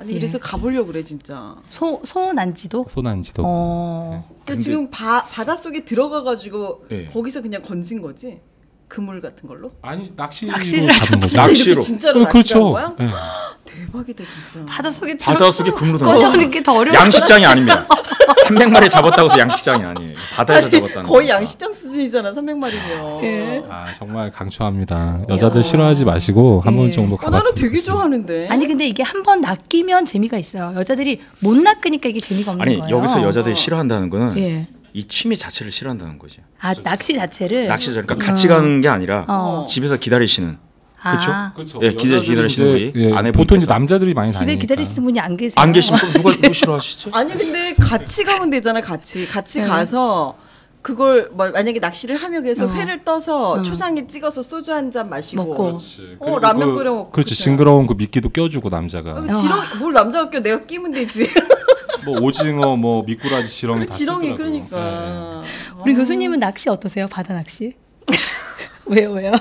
아니 0.00 0.14
그래서 0.14 0.38
가보려 0.38 0.80
고 0.80 0.86
그래 0.88 1.02
진짜. 1.04 1.54
소 1.68 2.00
소난지도. 2.04 2.86
소난지도. 2.88 3.42
어. 3.44 4.24
근데 4.38 4.44
근데- 4.52 4.62
지금 4.62 4.90
바, 4.90 5.24
바닷속에 5.26 5.84
들어가 5.84 6.22
가지고 6.22 6.84
네. 6.88 7.06
거기서 7.12 7.42
그냥 7.42 7.60
건진 7.62 8.00
거지? 8.00 8.40
그물 8.88 9.20
같은 9.20 9.46
걸로? 9.46 9.70
아니 9.82 10.10
낚시로 10.16 10.52
낚시를. 10.52 10.92
진짜 10.98 11.42
낚시로. 11.42 11.72
이렇게 11.72 11.80
진짜로 11.86 12.20
어, 12.20 12.24
낚시한 12.24 12.42
그렇죠. 12.42 12.64
거야? 12.72 12.96
예. 13.00 13.10
대박이다 13.64 14.24
진짜. 14.50 14.66
바닷속에 14.66 15.16
바닷속에 15.18 15.70
그물로 15.70 15.98
넣어. 15.98 16.14
꺼내오는 16.14 16.50
게 16.50 16.62
더 16.62 16.72
어려워. 16.78 16.96
양식장이 16.98 17.44
아닙니다. 17.44 17.86
300마리 18.46 18.88
잡았다고 18.88 19.26
해서 19.30 19.38
양식장이 19.38 19.84
아니에요. 19.84 20.14
바다에서 20.34 20.68
잡았다는 20.68 21.02
거의 21.08 21.28
거니까. 21.28 21.34
양식장 21.36 21.72
수준이잖아 21.72 22.32
300마리면. 22.32 23.22
예. 23.22 23.62
아 23.68 23.86
정말 23.94 24.30
강추합니다. 24.30 25.20
여자들 25.28 25.62
싫어하지 25.62 26.04
마시고 26.04 26.60
한번 26.64 26.86
예. 26.88 26.90
정도 26.90 27.14
어, 27.14 27.18
가봤으면 27.18 27.42
나는 27.42 27.54
되게. 27.54 27.80
좋아하는데. 27.80 28.48
아니 28.48 28.66
근데 28.66 28.86
이게 28.86 29.02
한 29.02 29.20
번 29.22 29.40
낚이면 29.42 30.06
재미가 30.06 30.38
있어요. 30.38 30.72
여자들이 30.76 31.20
못 31.40 31.54
낚으니까 31.56 32.08
이게 32.08 32.20
재미가 32.20 32.52
없는 32.52 32.66
아니 32.66 32.78
거예요. 32.78 32.96
여기서 32.96 33.22
여자들이 33.22 33.54
싫어한다는 33.54 34.08
거는 34.10 34.38
예. 34.38 34.66
이 34.92 35.04
취미 35.06 35.36
자체를 35.36 35.70
싫어한다는 35.70 36.18
거지. 36.18 36.38
아 36.58 36.74
낚시 36.74 37.14
자체를 37.14 37.66
낚시 37.66 37.90
그러니까 37.90 38.16
같이 38.16 38.48
가는 38.48 38.80
게 38.80 38.88
아니라 38.88 39.24
어. 39.28 39.66
집에서 39.68 39.96
기다리시는 39.98 40.58
그쵸? 41.02 41.30
아, 41.32 41.52
그렇죠. 41.54 41.78
예, 41.82 41.90
기다- 41.92 42.16
여자들이 42.16 42.26
기다리시는 42.26 42.72
분이 42.72 42.92
예, 42.96 43.06
아내분께서. 43.12 43.32
보통 43.32 43.56
이제 43.58 43.66
남자들이 43.66 44.12
많이 44.14 44.30
집에 44.32 44.40
다니니까. 44.44 44.60
기다리시는 44.60 45.02
분이 45.04 45.20
안 45.20 45.36
계세요. 45.36 45.54
안 45.56 45.72
계시면 45.72 45.98
그럼 46.00 46.12
누가 46.12 46.30
누가 46.36 46.52
싫어하시죠? 46.52 47.10
아니 47.14 47.32
근데 47.32 47.74
같이 47.74 48.24
가면 48.24 48.50
되잖아 48.50 48.80
같이 48.80 49.26
같이 49.26 49.60
네. 49.60 49.66
가서 49.66 50.36
그걸 50.82 51.30
뭐 51.32 51.50
만약에 51.50 51.78
낚시를 51.78 52.16
하며 52.16 52.40
해서 52.42 52.66
어. 52.66 52.68
회를 52.72 53.04
떠서 53.04 53.52
어. 53.52 53.62
초장에 53.62 54.06
찍어서 54.06 54.42
소주 54.42 54.72
한 54.72 54.90
잔 54.90 55.08
마시고 55.10 55.42
먹고. 55.44 55.64
그렇지. 55.66 56.16
어, 56.18 56.24
그리고 56.24 56.38
라면 56.38 56.68
그- 56.70 56.74
끓여 56.76 56.92
먹고 56.94 57.10
그렇지. 57.12 57.34
징그러운 57.34 57.86
그 57.86 57.94
미끼도 57.94 58.28
껴주고 58.30 58.68
남자가. 58.70 59.10
아, 59.28 59.32
지렁 59.34 59.58
뭘 59.78 59.92
남자가 59.92 60.30
껴 60.30 60.40
내가 60.40 60.64
끼면 60.64 60.92
되지. 60.92 61.26
뭐 62.06 62.18
오징어, 62.22 62.76
뭐 62.76 63.02
미꾸라지, 63.04 63.46
지렁이 63.46 63.86
다 63.86 63.92
지렁이 63.94 64.28
쓰더라고요. 64.28 64.50
네. 64.52 64.64
그러니까. 64.70 65.42
우리 65.84 65.92
교수님은 65.94 66.38
낚시 66.38 66.70
어떠세요? 66.70 67.06
바다 67.08 67.34
낚시? 67.34 67.74
왜요 68.86 69.12
왜요? 69.12 69.32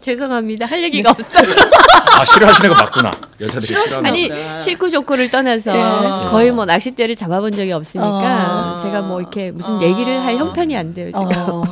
죄송합니다. 0.00 0.66
할 0.66 0.82
얘기가 0.82 1.10
없어요. 1.10 1.48
아 2.18 2.24
싫어하시는 2.24 2.70
거 2.74 2.82
맞구나. 2.82 3.10
여자들이 3.40 3.66
싫어하는 3.66 4.06
아니. 4.10 4.30
싫고 4.60 4.88
좋고를 4.90 5.30
떠나서 5.30 5.72
예. 5.76 6.30
거의 6.30 6.50
뭐 6.52 6.64
낚싯대를 6.64 7.14
잡아본 7.16 7.52
적이 7.52 7.72
없으니까 7.72 8.78
어. 8.78 8.82
제가 8.82 9.02
뭐 9.02 9.20
이렇게 9.20 9.50
무슨 9.52 9.74
어. 9.74 9.82
얘기를 9.82 10.18
할 10.20 10.36
형편이 10.36 10.76
안 10.76 10.94
돼요 10.94 11.06
지금. 11.06 11.28
어. 11.48 11.62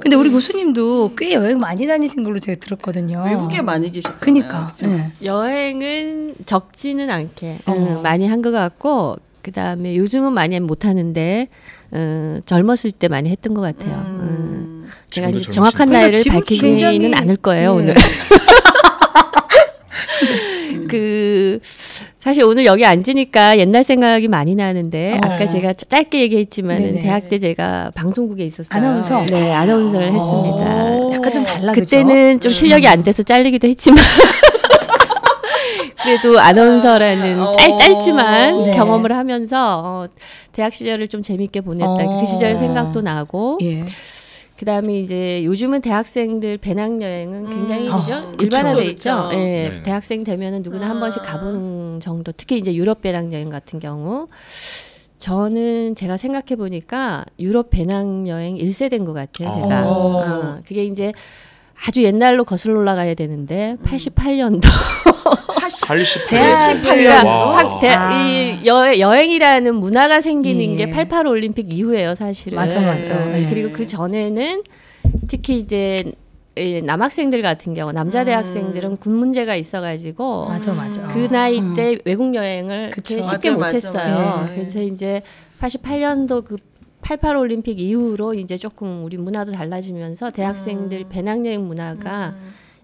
근데 0.00 0.16
우리 0.16 0.30
교수님도 0.30 1.14
꽤 1.16 1.34
여행 1.34 1.58
많이 1.58 1.86
다니신 1.86 2.24
걸로 2.24 2.38
제가 2.38 2.58
들었거든요. 2.58 3.22
외국에 3.24 3.60
많이 3.62 3.90
계셨잖아요. 3.92 4.18
그니까. 4.20 4.68
예. 4.84 5.10
여행은 5.24 6.34
적지는 6.46 7.10
않게 7.10 7.58
어. 7.66 7.72
음, 7.72 8.02
많이 8.02 8.26
한 8.26 8.40
것 8.40 8.50
같고 8.50 9.16
그 9.42 9.52
다음에 9.52 9.96
요즘은 9.96 10.32
많이 10.32 10.58
못 10.60 10.84
하는데 10.86 11.48
음, 11.92 12.40
젊었을 12.46 12.92
때 12.92 13.08
많이 13.08 13.28
했던 13.30 13.52
것 13.54 13.60
같아요. 13.60 13.96
음. 14.06 14.59
음. 15.10 15.12
제가 15.12 15.28
이제 15.30 15.50
정확한 15.50 15.88
그러니까 15.88 15.98
나이를 16.00 16.18
지금 16.22 16.38
밝히지는 16.40 16.76
굉장히- 16.78 17.14
않을 17.14 17.36
거예요 17.38 17.74
네. 17.76 17.82
오늘. 17.82 17.94
그 20.88 21.58
사실 22.18 22.44
오늘 22.44 22.64
여기 22.66 22.84
앉으니까 22.84 23.58
옛날 23.58 23.82
생각이 23.82 24.28
많이 24.28 24.54
나는데 24.54 25.14
어. 25.14 25.20
아까 25.22 25.46
제가 25.46 25.72
짜- 25.72 25.86
짧게 25.88 26.20
얘기했지만 26.20 26.78
네네. 26.82 27.02
대학 27.02 27.28
때 27.28 27.38
제가 27.38 27.92
방송국에 27.94 28.44
있었어요. 28.44 28.78
아나운서? 28.78 29.24
네, 29.26 29.52
아나운서를 29.52 30.12
했습니다. 30.12 30.84
오. 30.84 31.12
약간 31.14 31.32
좀 31.32 31.44
달라 31.44 31.72
그때는 31.72 32.40
좀 32.40 32.52
실력이 32.52 32.86
안 32.86 33.02
돼서 33.02 33.22
잘리기도 33.22 33.68
했지만 33.68 33.98
그래도 36.02 36.38
아나운서라는 36.40 37.40
어. 37.40 37.52
짧, 37.52 37.76
짧지만 37.78 38.64
네. 38.64 38.70
경험을 38.72 39.16
하면서 39.16 39.82
어, 39.84 40.06
대학 40.52 40.72
시절을 40.74 41.08
좀 41.08 41.22
재밌게 41.22 41.60
보냈다. 41.62 41.88
어. 41.90 42.20
그 42.20 42.26
시절 42.26 42.56
생각도 42.56 43.00
나고 43.02 43.58
예. 43.62 43.84
그다음에 44.60 45.00
이제 45.00 45.42
요즘은 45.46 45.80
대학생들 45.80 46.58
배낭여행은 46.58 47.46
굉장히 47.46 47.88
음. 47.88 47.98
이제 47.98 48.12
아, 48.12 48.32
일반화돼 48.38 48.84
있죠. 48.88 49.28
그쵸. 49.28 49.30
예, 49.32 49.70
네. 49.70 49.82
대학생 49.82 50.22
되면은 50.22 50.62
누구나 50.62 50.90
한 50.90 50.98
아. 50.98 51.00
번씩 51.00 51.22
가보는 51.22 52.00
정도. 52.00 52.30
특히 52.36 52.58
이제 52.58 52.74
유럽 52.74 53.00
배낭여행 53.00 53.48
같은 53.48 53.80
경우 53.80 54.28
저는 55.16 55.94
제가 55.94 56.18
생각해 56.18 56.56
보니까 56.56 57.24
유럽 57.38 57.70
배낭여행 57.70 58.56
1세대인 58.56 59.06
것 59.06 59.14
같아요. 59.14 59.50
제가 59.62 59.88
어. 59.88 60.18
어, 60.18 60.58
그게 60.68 60.84
이제 60.84 61.14
아주 61.86 62.02
옛날로 62.04 62.44
거슬러 62.44 62.78
올라가야 62.78 63.14
되는데 63.14 63.78
음. 63.80 63.84
88년도 63.84 64.60
88년. 65.30 66.28
대학- 66.28 66.82
그러니까 66.82 67.24
와. 67.24 67.56
학, 67.58 67.80
대, 67.80 67.88
아. 67.90 68.22
이 68.26 68.66
여, 68.66 68.98
여행이라는 68.98 69.74
문화가 69.74 70.20
생기는 70.20 70.60
예. 70.72 70.76
게 70.86 70.90
88 70.90 71.26
올림픽 71.26 71.72
이후예요, 71.72 72.14
사실은. 72.14 72.56
맞아, 72.56 72.80
맞아. 72.80 73.14
네. 73.26 73.42
예. 73.44 73.46
그리고 73.48 73.70
그 73.72 73.86
전에는 73.86 74.62
특히 75.28 75.56
이제 75.56 76.12
이 76.56 76.82
남학생들 76.82 77.42
같은 77.42 77.74
경우 77.74 77.92
남자 77.92 78.20
음. 78.22 78.26
대학생들은 78.26 78.96
군 78.98 79.14
문제가 79.14 79.54
있어가지고 79.54 80.46
맞아 80.48 80.72
맞아. 80.74 81.02
그 81.08 81.28
나이 81.30 81.60
때 81.74 81.96
외국 82.04 82.34
여행을 82.34 82.90
그쵸. 82.90 83.22
쉽게 83.22 83.52
맞아, 83.52 83.66
못했어요. 83.66 83.94
맞아. 84.08 84.48
그래서 84.54 84.82
이제 84.82 85.22
88년도 85.60 86.44
그88 87.02 87.38
올림픽 87.38 87.78
이후로 87.80 88.34
이제 88.34 88.56
조금 88.56 89.04
우리 89.04 89.16
문화도 89.16 89.52
달라지면서 89.52 90.30
대학생들 90.30 91.04
배낭여행 91.08 91.66
문화가 91.66 92.34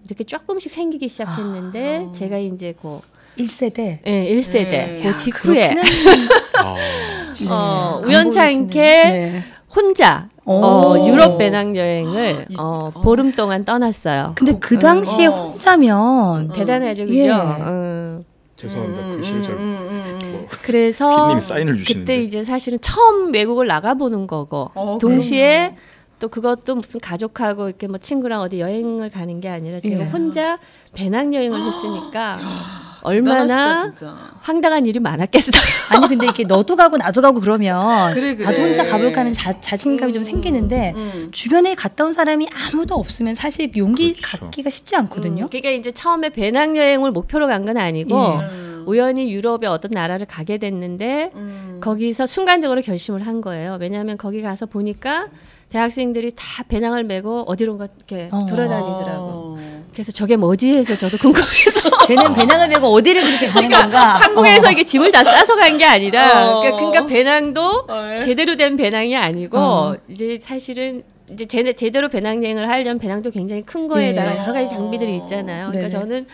이렇게 0.07 0.23
조금씩 0.23 0.71
생기기 0.71 1.09
시작했는데 1.09 2.07
아. 2.09 2.11
제가 2.13 2.37
이제 2.37 2.73
그 2.81 2.99
1세대. 3.37 3.99
예, 4.05 4.35
1세대 4.35 4.69
네. 4.69 5.01
그 5.03 5.15
직후에 5.15 5.75
아, 6.63 6.73
어, 7.51 7.99
안 8.01 8.03
우연찮게. 8.07 8.79
네. 8.79 9.43
혼자 9.75 10.27
오. 10.45 10.53
어, 10.63 11.07
유럽 11.07 11.37
배낭여행을 11.37 12.45
어, 12.59 12.91
어. 12.93 13.01
보름 13.01 13.33
동안 13.33 13.63
떠났어요. 13.65 14.33
근데 14.35 14.57
그 14.59 14.79
당시에 14.79 15.27
어. 15.27 15.31
혼자면 15.51 16.51
대단하죠, 16.53 17.05
그죠? 17.05 17.15
예. 17.19 17.29
어. 17.29 18.23
죄송합니다. 18.55 19.07
글씨를 19.17 19.43
잘. 19.43 19.53
음, 19.53 19.59
음, 19.59 20.19
음. 20.23 20.31
뭐, 20.31 20.47
그래서 20.63 21.09
피디님이 21.15 21.41
사인을 21.41 21.77
주시는데. 21.77 22.13
그때 22.13 22.23
이제 22.23 22.43
사실은 22.43 22.79
처음 22.81 23.31
외국을 23.33 23.67
나가보는 23.67 24.25
거고 24.25 24.71
어, 24.73 24.97
동시에 24.99 25.75
또 26.19 26.29
그것도 26.29 26.75
무슨 26.75 26.99
가족하고 26.99 27.67
이렇게 27.69 27.87
뭐 27.87 27.97
친구랑 27.97 28.41
어디 28.41 28.59
여행을 28.59 29.09
가는 29.11 29.39
게 29.39 29.49
아니라 29.49 29.79
제가 29.79 30.03
예. 30.03 30.07
혼자 30.07 30.57
배낭 30.93 31.33
여행을 31.33 31.59
했으니까 31.61 32.37
대단하시다, 32.37 33.01
얼마나 33.03 33.83
진짜. 33.83 34.17
황당한 34.41 34.85
일이 34.87 34.99
많았겠어요. 34.99 35.51
아니 35.91 36.07
근데 36.07 36.25
이렇게 36.25 36.43
너도 36.43 36.75
가고 36.75 36.97
나도 36.97 37.21
가고 37.21 37.39
그러면 37.39 38.13
그래, 38.13 38.35
그래. 38.35 38.45
나도 38.45 38.61
혼자 38.63 38.83
가볼까 38.85 39.21
하는 39.21 39.33
자, 39.33 39.59
자신감이 39.61 40.11
좀 40.11 40.23
생기는데 40.23 40.93
음. 40.95 41.29
주변에 41.31 41.75
갔다 41.75 42.03
온 42.05 42.13
사람이 42.13 42.49
아무도 42.51 42.95
없으면 42.95 43.35
사실 43.35 43.71
용기 43.77 44.13
그렇죠. 44.13 44.45
갖기가 44.45 44.69
쉽지 44.71 44.95
않거든요. 44.95 45.43
음, 45.45 45.47
그러니까 45.49 45.69
이제 45.69 45.91
처음에 45.91 46.29
배낭 46.29 46.75
여행을 46.77 47.11
목표로 47.11 47.47
간 47.47 47.65
건 47.67 47.77
아니고 47.77 48.15
예. 48.17 48.45
음. 48.45 48.83
우연히 48.87 49.31
유럽의 49.33 49.69
어떤 49.69 49.91
나라를 49.91 50.25
가게 50.25 50.57
됐는데 50.57 51.31
음. 51.35 51.79
거기서 51.83 52.25
순간적으로 52.25 52.81
결심을 52.81 53.27
한 53.27 53.41
거예요. 53.41 53.77
왜냐하면 53.81 54.17
거기 54.17 54.41
가서 54.41 54.65
보니까 54.65 55.27
대학생들이 55.71 56.31
다 56.35 56.63
배낭을 56.67 57.03
메고 57.03 57.41
어디론가 57.41 57.87
이렇게 57.97 58.29
어. 58.31 58.45
돌아다니더라고. 58.45 59.23
어. 59.25 59.57
그래서 59.91 60.11
저게 60.11 60.35
뭐지 60.37 60.73
해서 60.75 60.95
저도 60.95 61.17
궁금해서 61.17 61.89
쟤는 62.07 62.33
배낭을 62.33 62.67
메고 62.69 62.87
어디를 62.87 63.21
그렇게 63.23 63.47
가는 63.47 63.69
건가? 63.69 64.13
한국에서 64.15 64.67
어. 64.67 64.71
이게 64.71 64.83
짐을 64.83 65.11
다 65.11 65.23
싸서 65.23 65.55
간 65.55 65.77
게 65.77 65.83
아니라 65.85 66.47
어. 66.57 66.61
그러니까, 66.61 66.77
그러니까 66.77 67.05
배낭도 67.07 67.61
어, 67.89 68.15
예. 68.15 68.21
제대로 68.21 68.55
된 68.55 68.77
배낭이 68.77 69.15
아니고 69.17 69.57
어. 69.57 69.95
이제 70.07 70.39
사실은 70.41 71.03
이제 71.31 71.45
제, 71.45 71.73
제대로 71.73 72.07
배낭 72.07 72.41
여행을 72.43 72.69
하려면 72.69 72.97
배낭도 72.99 73.31
굉장히 73.31 73.63
큰 73.63 73.87
거에다가 73.89 74.35
예. 74.35 74.39
여러 74.39 74.53
가지 74.53 74.69
장비들이 74.69 75.15
있잖아요. 75.17 75.67
그러니까 75.71 75.89
네네. 75.89 75.89
저는 75.89 76.25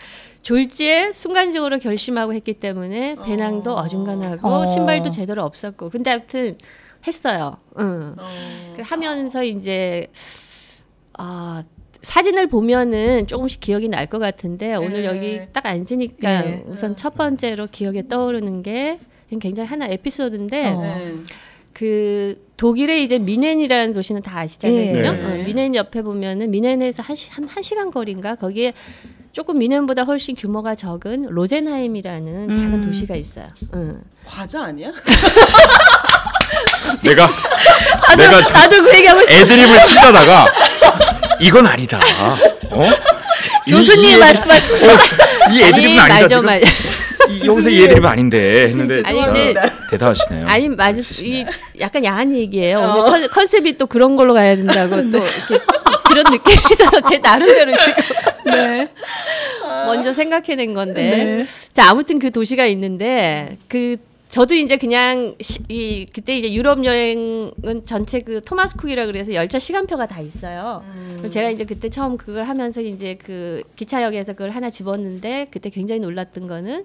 졸지에 0.42 1.12
순간적으로 1.12 1.78
결심하고 1.80 2.32
했기 2.34 2.52
때문에 2.54 3.16
배낭도 3.24 3.72
어. 3.72 3.80
어중간하고 3.82 4.46
어. 4.46 4.66
신발도 4.66 5.10
제대로 5.10 5.42
없었고 5.42 5.90
근데 5.90 6.12
아무튼 6.12 6.56
했어요. 7.06 7.56
응. 7.78 8.14
어. 8.18 8.74
그 8.76 8.82
하면서 8.82 9.42
이제 9.44 10.06
아 11.14 11.62
사진을 12.02 12.48
보면은 12.48 13.26
조금씩 13.26 13.60
기억이 13.60 13.88
날 13.88 14.06
것 14.06 14.18
같은데 14.18 14.74
오늘 14.74 15.02
네. 15.02 15.04
여기 15.06 15.40
딱 15.52 15.64
앉으니까 15.66 16.42
네. 16.42 16.64
우선 16.66 16.94
첫 16.96 17.14
번째로 17.14 17.66
기억에 17.70 18.06
떠오르는 18.08 18.62
게 18.62 18.98
굉장히 19.40 19.68
하나 19.68 19.86
에피소드인데 19.88 20.66
어. 20.68 20.80
네. 20.82 21.14
그 21.72 22.46
독일의 22.56 23.02
이제 23.02 23.18
미넨이라는 23.18 23.94
도시는 23.94 24.22
다 24.22 24.38
아시잖아요, 24.38 24.78
네. 24.78 24.92
그죠? 24.92 25.12
네. 25.12 25.42
어, 25.42 25.44
미넨 25.44 25.74
옆에 25.74 26.02
보면은 26.02 26.50
미넨에서 26.52 27.02
한, 27.02 27.16
시, 27.16 27.30
한, 27.30 27.44
한 27.44 27.62
시간 27.64 27.90
거리인가 27.90 28.36
거기에 28.36 28.74
조금 29.34 29.58
미넨보다 29.58 30.02
훨씬 30.04 30.36
규모가 30.36 30.76
적은 30.76 31.26
로젠하임이라는 31.28 32.54
작은 32.54 32.74
음. 32.74 32.82
도시가 32.86 33.16
있어요. 33.16 33.46
응. 33.74 34.00
과자 34.24 34.66
아니야? 34.66 34.92
내가 37.02 37.28
내가 38.16 38.42
저 38.44 38.52
나도 38.54 38.80
그 38.82 38.96
얘기하고 38.96 39.24
싶어. 39.24 39.34
애드립을 39.34 39.82
치다다가 39.82 40.46
이건 41.40 41.66
아니다. 41.66 41.98
어? 42.70 42.84
이- 43.66 43.70
이 43.70 43.72
교수님 43.72 44.04
애드립- 44.04 44.18
말씀하신 44.20 44.76
어, 44.76 44.98
이 45.52 45.62
애드립은 45.64 45.98
아니다. 45.98 46.14
맞아, 46.14 46.28
지금. 46.28 46.48
이- 47.34 47.46
여기서 47.48 47.68
이 47.70 47.82
애드립은 47.84 48.08
아닌데 48.08 48.66
했는데 48.68 49.02
교수님 49.02 49.22
아니, 49.24 49.44
근데-. 49.54 49.72
대단하시네요. 49.90 50.46
아니 50.46 50.68
맞을 50.68 51.02
수, 51.02 51.24
이 51.24 51.44
약간 51.80 52.04
야한 52.04 52.32
얘기예요. 52.36 52.78
오늘 52.78 53.10
컨, 53.10 53.28
컨셉이 53.28 53.78
또 53.78 53.86
그런 53.88 54.14
걸로 54.14 54.32
가야 54.32 54.54
된다고 54.54 54.94
또 55.10 55.18
이렇게 55.18 55.64
그런 56.04 56.24
느낌이 56.30 56.56
있어서 56.70 57.00
제 57.00 57.18
나름대로 57.18 57.76
지금 57.78 57.94
네. 58.44 58.88
먼저 59.86 60.12
생각해낸 60.12 60.74
건데. 60.74 61.02
네. 61.02 61.44
자 61.72 61.90
아무튼 61.90 62.18
그 62.18 62.30
도시가 62.30 62.66
있는데 62.66 63.56
그 63.68 63.96
저도 64.28 64.54
이제 64.54 64.76
그냥 64.76 65.36
시, 65.40 65.60
이 65.68 66.06
그때 66.12 66.36
이제 66.36 66.52
유럽 66.52 66.84
여행은 66.84 67.84
전체 67.84 68.18
그 68.18 68.40
토마스 68.42 68.76
쿡이라 68.76 69.06
그래서 69.06 69.32
열차 69.32 69.60
시간표가 69.60 70.06
다 70.06 70.20
있어요. 70.20 70.82
그럼 71.18 71.30
제가 71.30 71.50
이제 71.50 71.64
그때 71.64 71.88
처음 71.88 72.16
그걸 72.16 72.42
하면서 72.42 72.80
이제 72.80 73.16
그 73.22 73.62
기차역에서 73.76 74.32
그걸 74.32 74.50
하나 74.50 74.70
집었는데 74.70 75.48
그때 75.52 75.70
굉장히 75.70 76.00
놀랐던 76.00 76.48
거는 76.48 76.84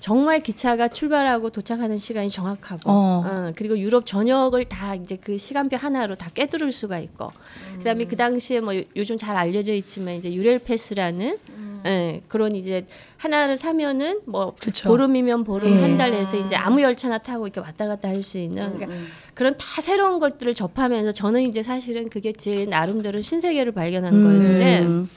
정말 0.00 0.40
기차가 0.40 0.88
출발하고 0.88 1.50
도착하는 1.50 1.98
시간이 1.98 2.30
정확하고 2.30 2.90
어. 2.90 3.22
어, 3.24 3.52
그리고 3.54 3.78
유럽 3.78 4.06
전역을 4.06 4.64
다 4.64 4.94
이제 4.94 5.16
그 5.22 5.36
시간표 5.38 5.76
하나로 5.76 6.14
다 6.16 6.30
꿰뚫을 6.34 6.72
수가 6.72 6.98
있고 6.98 7.30
그다음에 7.78 8.06
그 8.06 8.16
당시에 8.16 8.60
뭐 8.60 8.74
요- 8.76 8.82
요즘 8.96 9.16
잘 9.18 9.36
알려져 9.36 9.72
있지만 9.74 10.14
이제 10.14 10.32
유렐 10.32 10.58
패스라는 10.60 11.38
예, 11.86 12.20
그런 12.28 12.54
이제 12.56 12.84
하나를 13.16 13.56
사면은 13.56 14.20
뭐 14.26 14.54
그쵸. 14.60 14.88
보름이면 14.88 15.44
보름 15.44 15.70
예. 15.78 15.80
한달 15.82 16.10
내에서 16.10 16.36
이제 16.38 16.54
아무 16.56 16.82
열차나 16.82 17.18
타고 17.18 17.46
이렇게 17.46 17.60
왔다 17.60 17.86
갔다 17.86 18.08
할 18.08 18.22
수 18.22 18.36
있는 18.38 18.74
그러니까 18.74 18.98
그런 19.34 19.56
다 19.56 19.80
새로운 19.80 20.18
것들을 20.18 20.54
접하면서 20.54 21.12
저는 21.12 21.42
이제 21.42 21.62
사실은 21.62 22.10
그게 22.10 22.32
제 22.32 22.66
나름대로 22.66 23.22
신세계를 23.22 23.72
발견한 23.72 24.12
거였는데 24.22 24.78
음. 24.82 25.08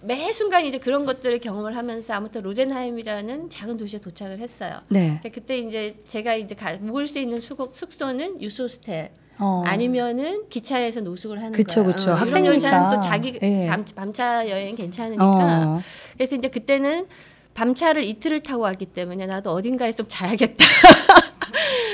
매 0.00 0.32
순간 0.32 0.64
이제 0.64 0.78
그런 0.78 1.04
것들을 1.04 1.38
경험을 1.40 1.76
하면서 1.76 2.14
아무튼 2.14 2.42
로젠하임이라는 2.42 3.50
작은 3.50 3.76
도시에 3.78 4.00
도착을 4.00 4.38
했어요. 4.38 4.78
네. 4.88 5.20
그때 5.34 5.58
이제 5.58 5.96
제가 6.06 6.34
이제 6.34 6.54
가, 6.54 6.74
묵을 6.78 7.06
수 7.08 7.18
있는 7.18 7.40
숙, 7.40 7.58
숙소는 7.72 8.40
유소스텔 8.40 9.10
어. 9.40 9.62
아니면은 9.66 10.48
기차에서 10.48 11.00
노숙을 11.00 11.38
하는 11.38 11.52
그쵸, 11.52 11.82
거야. 11.82 11.92
그쵸. 11.92 12.12
어, 12.12 12.14
학생이니까. 12.14 12.54
열차는 12.54 12.90
또 12.96 13.00
자기 13.00 13.38
예. 13.42 13.66
밤, 13.68 13.84
밤차 13.96 14.48
여행 14.48 14.76
괜찮으니까. 14.76 15.24
어. 15.24 15.82
그래서 16.14 16.36
이제 16.36 16.48
그때는 16.48 17.06
밤차를 17.54 18.04
이틀을 18.04 18.40
타고 18.44 18.62
왔기 18.62 18.86
때문에 18.86 19.26
나도 19.26 19.50
어딘가에 19.52 19.90
좀 19.92 20.06
자야겠다. 20.08 20.64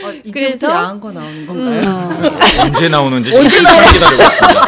어, 0.05 0.11
이제부터 0.25 0.33
그래서- 0.33 0.71
야한 0.71 1.01
거 1.01 1.11
나오는 1.11 1.47
건가요? 1.47 1.89
어. 1.89 2.67
언제 2.67 2.89
나오는지 2.91 3.31
지금 3.31 3.49
잘 3.49 3.59
기다리고 3.61 3.91
있습니다. 3.91 4.67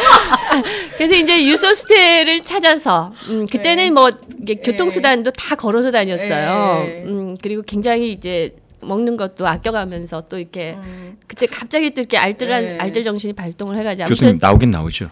그래서 0.97 1.13
이제 1.15 1.45
유소스텔을 1.45 2.41
찾아서 2.41 3.13
음, 3.29 3.45
그때는 3.45 3.83
네. 3.83 3.89
뭐 3.91 4.09
이게 4.41 4.55
교통 4.55 4.89
수단도 4.89 5.31
다 5.31 5.55
걸어서 5.55 5.91
다녔어요. 5.91 6.83
네. 6.85 7.03
음, 7.05 7.37
그리고 7.41 7.61
굉장히 7.61 8.11
이제 8.11 8.55
먹는 8.81 9.15
것도 9.17 9.47
아껴가면서 9.47 10.23
또 10.27 10.39
이렇게 10.39 10.73
음. 10.77 11.17
그때 11.27 11.45
갑자기 11.45 11.91
또 11.91 12.01
이렇게 12.01 12.17
알뜰한 12.17 12.63
네. 12.63 12.77
알뜰 12.79 13.03
정신이 13.03 13.33
발동을 13.33 13.77
해가지고 13.77 14.07
교수님 14.07 14.31
아무튼 14.31 14.47
나오긴 14.47 14.71
나오죠. 14.71 15.09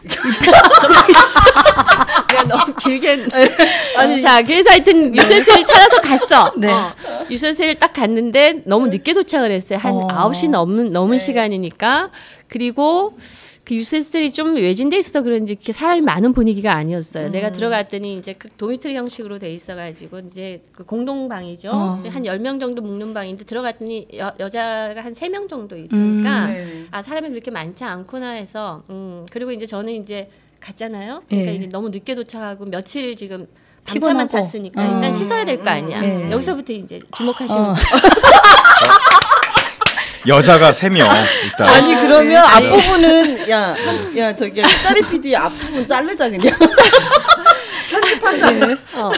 내가 2.29 2.43
너무 2.47 2.73
길게. 2.75 3.27
아니 3.97 4.21
자 4.21 4.41
그래서 4.41 4.71
하여튼 4.71 5.15
유소스텔을 5.15 5.65
찾아서 5.65 6.01
갔어. 6.01 6.51
네. 6.57 6.71
어, 6.71 6.93
유소스텔 7.29 7.75
딱 7.75 7.93
갔는데 7.93 8.61
너무 8.65 8.87
늦게 8.87 9.13
도착을 9.13 9.51
했어요. 9.51 9.79
한 9.79 9.93
어. 9.93 10.07
아홉 10.09 10.35
시 10.35 10.47
넘은 10.47 10.91
넘은 10.91 11.17
네. 11.17 11.17
시간이니까 11.17 12.09
그리고 12.47 13.17
그 13.65 13.73
유세스들이 13.75 14.31
좀 14.31 14.53
외진돼 14.55 14.99
있어서 14.99 15.23
그런지 15.23 15.53
이렇게 15.53 15.73
사람이 15.73 16.01
많은 16.01 16.33
분위기가 16.33 16.75
아니었어요. 16.75 17.27
음. 17.27 17.31
내가 17.31 17.51
들어갔더니 17.51 18.17
이제 18.17 18.33
그 18.33 18.47
도미토리 18.47 18.95
형식으로 18.95 19.39
돼 19.39 19.51
있어가지고 19.51 20.19
이제 20.29 20.61
그 20.71 20.83
공동방이죠. 20.85 21.71
어. 21.73 22.03
한열 22.07 22.37
명 22.39 22.59
정도 22.59 22.83
묵는 22.83 23.13
방인데 23.15 23.43
들어갔더니 23.45 24.07
여, 24.17 24.31
여자가 24.39 25.03
한 25.03 25.13
세 25.15 25.29
명 25.29 25.47
정도 25.47 25.75
있으니까 25.75 26.45
음. 26.45 26.53
네. 26.53 26.85
아 26.91 27.01
사람이 27.01 27.29
그렇게 27.29 27.49
많지 27.49 27.83
않구나 27.83 28.29
해서 28.31 28.83
음 28.91 29.25
그리고 29.31 29.51
이제 29.51 29.65
저는 29.65 29.91
이제 29.93 30.29
갔잖아요. 30.59 31.23
그러니까 31.27 31.51
예. 31.51 31.55
이제 31.55 31.67
너무 31.67 31.89
늦게 31.89 32.13
도착하고 32.15 32.65
며칠 32.65 33.15
지금 33.15 33.47
밤차만 33.85 34.27
tas으니까 34.27 34.81
어. 34.81 34.95
일단 34.95 35.11
씻어야 35.13 35.43
될 35.45 35.57
거 35.63 35.69
아니야. 35.71 36.03
예. 36.03 36.31
여기서부터 36.31 36.71
이제 36.73 36.99
주목하시면 37.15 37.65
어. 37.71 37.73
여자가 40.27 40.71
세명 40.71 41.07
일단. 41.43 41.69
아니 41.69 41.95
그러면 41.95 42.43
아니. 42.43 42.67
앞부분은 42.67 43.49
야, 43.49 43.75
야 44.17 44.33
저기 44.33 44.61
딸이 44.61 45.01
PD 45.09 45.35
앞부분 45.35 45.85
자르자 45.87 46.29
그냥. 46.29 46.53
편집하자. 47.89 48.49
어. 48.95 49.09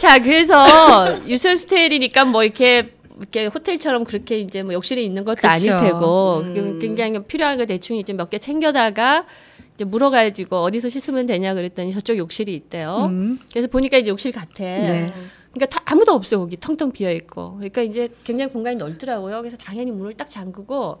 자, 0.00 0.18
그래서 0.18 1.18
유솔스테일이니까 1.26 2.24
뭐 2.24 2.44
이렇게 2.44 2.90
이렇게 3.18 3.46
호텔처럼 3.46 4.04
그렇게 4.04 4.38
이제 4.40 4.62
뭐 4.62 4.74
욕실이 4.74 5.02
있는 5.04 5.24
것도 5.24 5.36
그쵸. 5.36 5.48
아닐 5.48 5.76
테고 5.76 6.38
음. 6.44 6.78
굉장히 6.80 7.18
필요한 7.24 7.56
거 7.56 7.64
대충 7.64 7.96
이제 7.96 8.12
몇 8.12 8.28
개 8.30 8.38
챙겨다가 8.38 9.24
이제 9.74 9.84
물어가지고 9.84 10.62
어디서 10.62 10.88
씻으면 10.88 11.26
되냐 11.26 11.54
그랬더니 11.54 11.92
저쪽 11.92 12.18
욕실이 12.18 12.52
있대요. 12.54 13.06
음. 13.10 13.38
그래서 13.50 13.68
보니까 13.68 13.96
이제 13.98 14.10
욕실 14.10 14.32
같아. 14.32 14.52
네. 14.58 15.12
그러니까 15.56 15.78
다 15.78 15.82
아무도 15.86 16.12
없어요 16.12 16.40
거기 16.40 16.56
텅텅 16.58 16.92
비어 16.92 17.10
있고. 17.10 17.54
그러니까 17.54 17.82
이제 17.82 18.08
굉장히 18.24 18.52
공간이 18.52 18.76
넓더라고요. 18.76 19.38
그래서 19.38 19.56
당연히 19.56 19.90
문을 19.90 20.14
딱 20.14 20.28
잠그고 20.28 20.98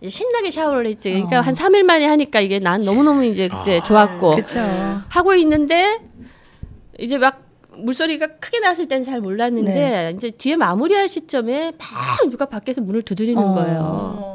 이제 0.00 0.08
신나게 0.08 0.50
샤워를 0.50 0.86
했지. 0.86 1.12
그러니까 1.12 1.38
어. 1.38 1.40
한 1.42 1.54
3일 1.54 1.82
만에 1.82 2.06
하니까 2.06 2.40
이게 2.40 2.58
난 2.58 2.82
너무 2.82 3.04
너무 3.04 3.24
이제 3.24 3.48
그때 3.48 3.80
좋았고. 3.84 4.36
그쵸. 4.36 4.60
하고 5.08 5.34
있는데 5.34 6.00
이제 6.98 7.18
막 7.18 7.42
물소리가 7.76 8.38
크게 8.38 8.60
났을 8.60 8.86
때는 8.86 9.02
잘 9.02 9.20
몰랐는데 9.20 9.72
네. 9.72 10.12
이제 10.14 10.30
뒤에 10.30 10.56
마무리할 10.56 11.08
시점에 11.08 11.72
막 11.78 12.30
누가 12.30 12.46
밖에서 12.46 12.80
문을 12.80 13.02
두드리는 13.02 13.42
어. 13.42 13.54
거예요. 13.54 13.80
어. 13.80 14.34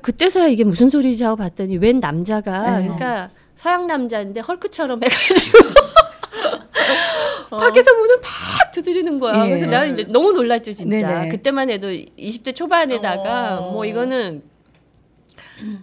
그때서야 0.00 0.46
이게 0.46 0.64
무슨 0.64 0.88
소리지 0.88 1.22
하고 1.24 1.36
봤더니 1.36 1.76
웬 1.76 2.00
남자가 2.00 2.78
네. 2.78 2.84
그러니까 2.84 3.30
서양 3.54 3.86
남자인데 3.86 4.40
헐크처럼 4.40 5.02
해가지고 5.02 5.58
밖에서 7.50 7.94
문을 7.94 8.16
막 8.16 8.72
두드리는 8.72 9.18
거야. 9.18 9.44
예. 9.44 9.48
그래서 9.50 9.66
나는 9.66 9.92
이제 9.94 10.04
너무 10.08 10.32
놀랐죠 10.32 10.72
진짜. 10.72 11.06
네네. 11.06 11.28
그때만 11.28 11.70
해도 11.70 11.88
20대 11.88 12.54
초반에다가 12.54 13.58
어. 13.60 13.72
뭐 13.72 13.84
이거는 13.84 14.42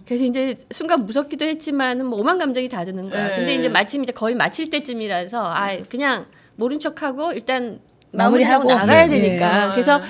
그래서 0.04 0.24
이제 0.24 0.56
순간 0.70 1.06
무섭기도 1.06 1.44
했지만은 1.44 2.06
뭐 2.06 2.18
오만 2.18 2.38
감정이 2.38 2.68
다 2.68 2.84
드는 2.84 3.08
거야. 3.08 3.28
네. 3.28 3.36
근데 3.36 3.54
이제 3.54 3.68
마침 3.68 4.02
이제 4.02 4.12
거의 4.12 4.34
마칠 4.34 4.68
때쯤이라서 4.70 5.42
아 5.42 5.76
그냥 5.88 6.26
모른 6.56 6.78
척하고 6.78 7.32
일단 7.32 7.80
마무리하고. 8.12 8.64
마무리하고 8.66 8.80
나가야 8.86 9.06
네. 9.06 9.20
되니까. 9.20 9.66
네. 9.66 9.72
그래서 9.72 10.00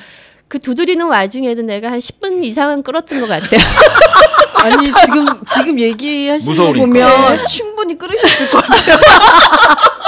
그 0.48 0.58
두드리는 0.58 1.04
와중에도 1.06 1.62
내가 1.62 1.92
한 1.92 1.98
10분 1.98 2.42
이상은 2.44 2.82
끌었던 2.82 3.20
것 3.20 3.28
같아요. 3.28 3.60
아니 4.64 4.86
지금 4.86 5.44
지금 5.46 5.78
얘기하시는 5.78 6.56
거. 6.56 6.72
보면 6.72 7.46
충분히 7.46 7.96
끌으셨을 7.96 8.50
것 8.50 8.60
같아요. 8.64 8.96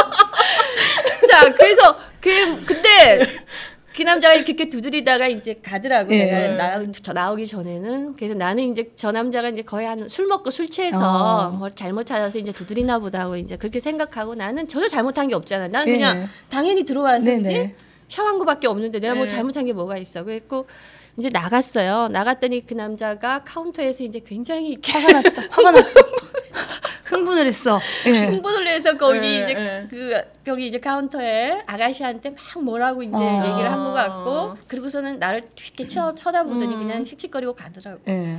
자, 1.32 1.52
그래서 1.54 1.96
그 2.20 2.64
그때 2.64 3.26
그 3.94 4.02
남자가 4.02 4.34
이렇게 4.34 4.68
두드리다가 4.70 5.28
이제 5.28 5.60
가더라고 5.62 6.14
예. 6.14 6.24
내가 6.24 6.78
나, 6.78 6.92
저 7.02 7.12
나오기 7.12 7.46
전에는 7.46 8.16
그래서 8.16 8.34
나는 8.34 8.72
이제 8.72 8.90
저 8.96 9.12
남자가 9.12 9.48
이제 9.50 9.62
거의 9.62 9.86
한 9.86 10.08
술 10.08 10.26
먹고 10.26 10.50
술 10.50 10.70
취해서 10.70 10.98
어. 10.98 11.50
뭐 11.50 11.68
잘못 11.70 12.04
찾아서 12.04 12.38
이제 12.38 12.52
두드리나 12.52 12.98
보다 13.00 13.20
하고 13.20 13.36
이제 13.36 13.56
그렇게 13.56 13.80
생각하고 13.80 14.34
나는 14.34 14.66
전혀 14.68 14.88
잘못한 14.88 15.28
게 15.28 15.34
없잖아 15.34 15.68
나는 15.68 15.88
예. 15.88 15.92
그냥 15.92 16.28
당연히 16.48 16.84
들어와서 16.84 17.26
네네. 17.26 17.42
그지 17.42 17.74
샤워한 18.08 18.38
거밖에 18.38 18.66
없는데 18.66 18.98
내가 18.98 19.14
뭐 19.14 19.24
네. 19.24 19.28
잘못한 19.30 19.64
게 19.66 19.72
뭐가 19.74 19.96
있어 19.98 20.24
그랬고 20.24 20.66
이제 21.18 21.28
나갔어요 21.30 22.08
나갔더니 22.08 22.64
그 22.66 22.72
남자가 22.72 23.42
카운터에서 23.44 24.04
이제 24.04 24.20
굉장히 24.26 24.68
이렇게 24.70 24.92
화가 24.92 25.12
났어. 25.12 25.42
화가 25.50 25.70
났어. 25.70 26.00
흥분을 27.04 27.46
했어. 27.46 27.80
예. 28.06 28.10
흥분을 28.26 28.66
해서 28.68 28.96
거기 28.96 29.18
예, 29.18 29.42
이제 29.42 29.54
예. 29.56 29.86
그 29.90 30.14
거기 30.44 30.66
이제 30.68 30.78
카운터에 30.78 31.62
아가씨한테 31.66 32.30
막 32.30 32.62
뭐라고 32.62 33.02
이제 33.02 33.12
어. 33.14 33.42
얘기를 33.44 33.70
한 33.70 33.82
것 33.84 33.92
같고 33.92 34.56
그리고서는 34.68 35.18
나를 35.18 35.48
이렇게 35.64 35.86
쳐, 35.86 36.14
쳐다보더니 36.14 36.76
그냥 36.76 37.04
씩씩거리고 37.04 37.54
가더라고. 37.54 38.00
예. 38.08 38.36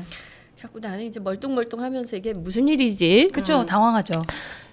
자꾸 0.60 0.80
나는 0.80 1.02
이제 1.02 1.20
멀뚱멀뚱하면서 1.20 2.16
이게 2.18 2.32
무슨 2.34 2.68
일이지? 2.70 3.30
그죠 3.34 3.66
당황하죠. 3.66 4.22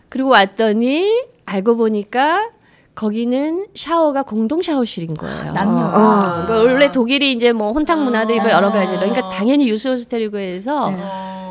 그리고 0.09 0.29
왔더니 0.31 1.25
알고 1.47 1.77
보니까 1.77 2.49
거기는 2.95 3.67
샤워가 3.75 4.23
공동 4.23 4.63
샤워실인 4.63 5.15
거예요. 5.15 5.53
남녀. 5.53 5.81
어, 5.87 6.47
그러니까 6.47 6.59
원래 6.59 6.93
독일이 6.93 7.33
이제 7.33 7.53
뭐 7.53 7.73
혼탕 7.73 8.05
문화도 8.05 8.33
있고 8.35 8.51
여러 8.51 8.71
가지. 8.71 8.95
그러니까 8.97 9.27
아. 9.27 9.31
당연히 9.31 9.69
유스 9.69 9.89
호스텔이고 9.89 10.39
해서 10.39 10.91
네. 10.91 10.99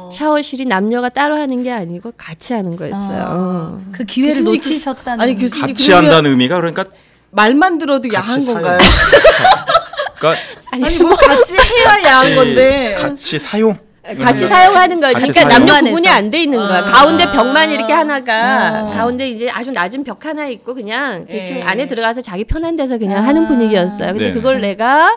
어. 0.09 0.11
샤워실이 0.11 0.65
남녀가 0.65 1.09
따로 1.09 1.35
하는 1.35 1.63
게 1.63 1.71
아니고 1.71 2.13
같이 2.17 2.53
하는 2.53 2.75
거였어요. 2.75 3.25
어. 3.29 3.81
그 3.91 4.03
기회를 4.03 4.43
교수님, 4.43 4.61
그- 4.61 4.67
놓치셨다는. 4.69 5.21
아니 5.23 5.35
교수님 5.37 5.67
같이 5.67 5.87
그러면 5.87 6.05
한다는 6.09 6.31
의미가 6.31 6.55
그러니까 6.55 6.85
말만 7.31 7.77
들어도 7.77 8.11
야한. 8.13 8.43
건가요? 8.45 8.77
그러니까 10.19 10.41
아니 10.71 10.97
뭐 10.97 11.15
같이 11.15 11.53
해야 11.53 12.03
야한 12.03 12.35
건데. 12.35 12.95
같이 12.99 13.39
사용 13.39 13.77
같이 14.23 14.47
사용하는 14.47 14.99
거예요. 14.99 15.13
같이 15.13 15.31
그러니까 15.31 15.59
남녀. 15.59 15.79
구분이 15.89 16.07
안 16.09 16.31
돼 16.31 16.41
있는 16.43 16.57
거야. 16.57 16.79
아. 16.79 16.83
가운데 16.83 17.25
벽만 17.31 17.69
이렇게 17.69 17.93
하나가 17.93 18.85
어. 18.87 18.91
가운데 18.91 19.29
이제 19.29 19.47
아주 19.51 19.69
낮은 19.71 20.03
벽 20.03 20.25
하나 20.25 20.47
있고 20.47 20.73
그냥 20.73 21.27
대충 21.27 21.57
예. 21.57 21.61
안에 21.61 21.87
들어가서 21.87 22.21
자기 22.23 22.43
편한 22.43 22.75
데서 22.75 22.97
그냥 22.97 23.23
아. 23.23 23.27
하는 23.27 23.47
분위기였어요. 23.47 24.07
근데 24.13 24.25
네. 24.27 24.31
그걸 24.31 24.61
내가 24.61 25.15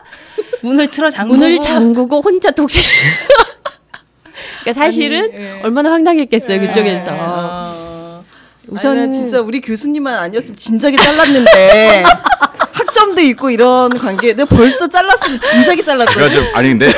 문을 0.61 0.91
틀어 0.91 1.09
잠그고 1.09 1.35
문을 1.37 1.59
잠그고 1.59 2.21
혼자 2.21 2.51
독실. 2.51 2.83
그러니까 4.63 4.73
사실은 4.73 5.31
아니, 5.35 5.43
예. 5.43 5.59
얼마나 5.63 5.91
황당했겠어요 5.91 6.59
그쪽에서. 6.61 7.07
아. 7.11 8.21
우선- 8.67 8.93
우선 8.95 9.11
진짜 9.11 9.41
우리 9.41 9.59
교수님만 9.59 10.15
아니었으면 10.15 10.55
진작에 10.55 10.95
잘랐는데 10.95 12.03
학점도 12.71 13.21
있고 13.21 13.49
이런 13.49 13.97
관계 13.99 14.33
내가 14.33 14.45
벌써 14.45 14.87
잘랐으면 14.87 15.39
진작에 15.41 15.75
제가 15.77 15.97
잘랐거든. 15.97 16.31
좀 16.31 16.45
아니 16.55 16.69
근데 16.69 16.89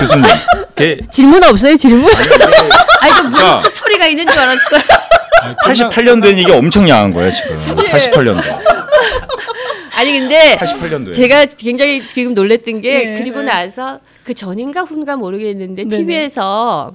교수님 0.00 0.24
걔 0.74 0.98
질문 1.12 1.42
없어요 1.44 1.76
질문? 1.76 2.04
아니 2.10 3.12
저 3.14 3.22
무슨 3.22 3.30
그러니까- 3.32 3.60
스토리가 3.60 4.06
있는 4.06 4.26
줄 4.26 4.38
알았어요. 4.38 4.80
88년도엔 5.66 6.38
이게 6.38 6.52
엄청 6.52 6.88
야한 6.88 7.12
거예요 7.12 7.30
지금 7.30 7.58
88년도 7.76 8.42
아니 9.96 10.12
근데 10.18 10.56
88년도에 10.58 11.12
제가 11.12 11.44
굉장히 11.56 12.02
지금 12.08 12.34
놀랬던 12.34 12.80
게 12.80 13.04
네. 13.04 13.18
그리고 13.18 13.42
나서 13.42 14.00
그 14.24 14.32
전인가 14.34 14.80
후인가 14.80 15.16
모르겠는데 15.16 15.84
네네. 15.84 15.96
TV에서 15.98 16.94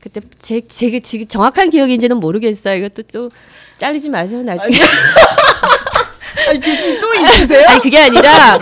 그때 0.00 0.20
제, 0.40 0.60
제 0.66 0.98
지금 1.00 1.26
정확한 1.28 1.70
기억인지는 1.70 2.16
모르겠어요. 2.18 2.76
이것도 2.78 3.02
또 3.12 3.30
자르지 3.78 4.08
마세요 4.08 4.42
나중에. 4.42 4.76
아니 6.48 6.60
교수님 6.60 7.00
또 7.00 7.14
있으세요? 7.14 7.68
아니 7.68 7.80
그게 7.80 7.98
아니라 7.98 8.58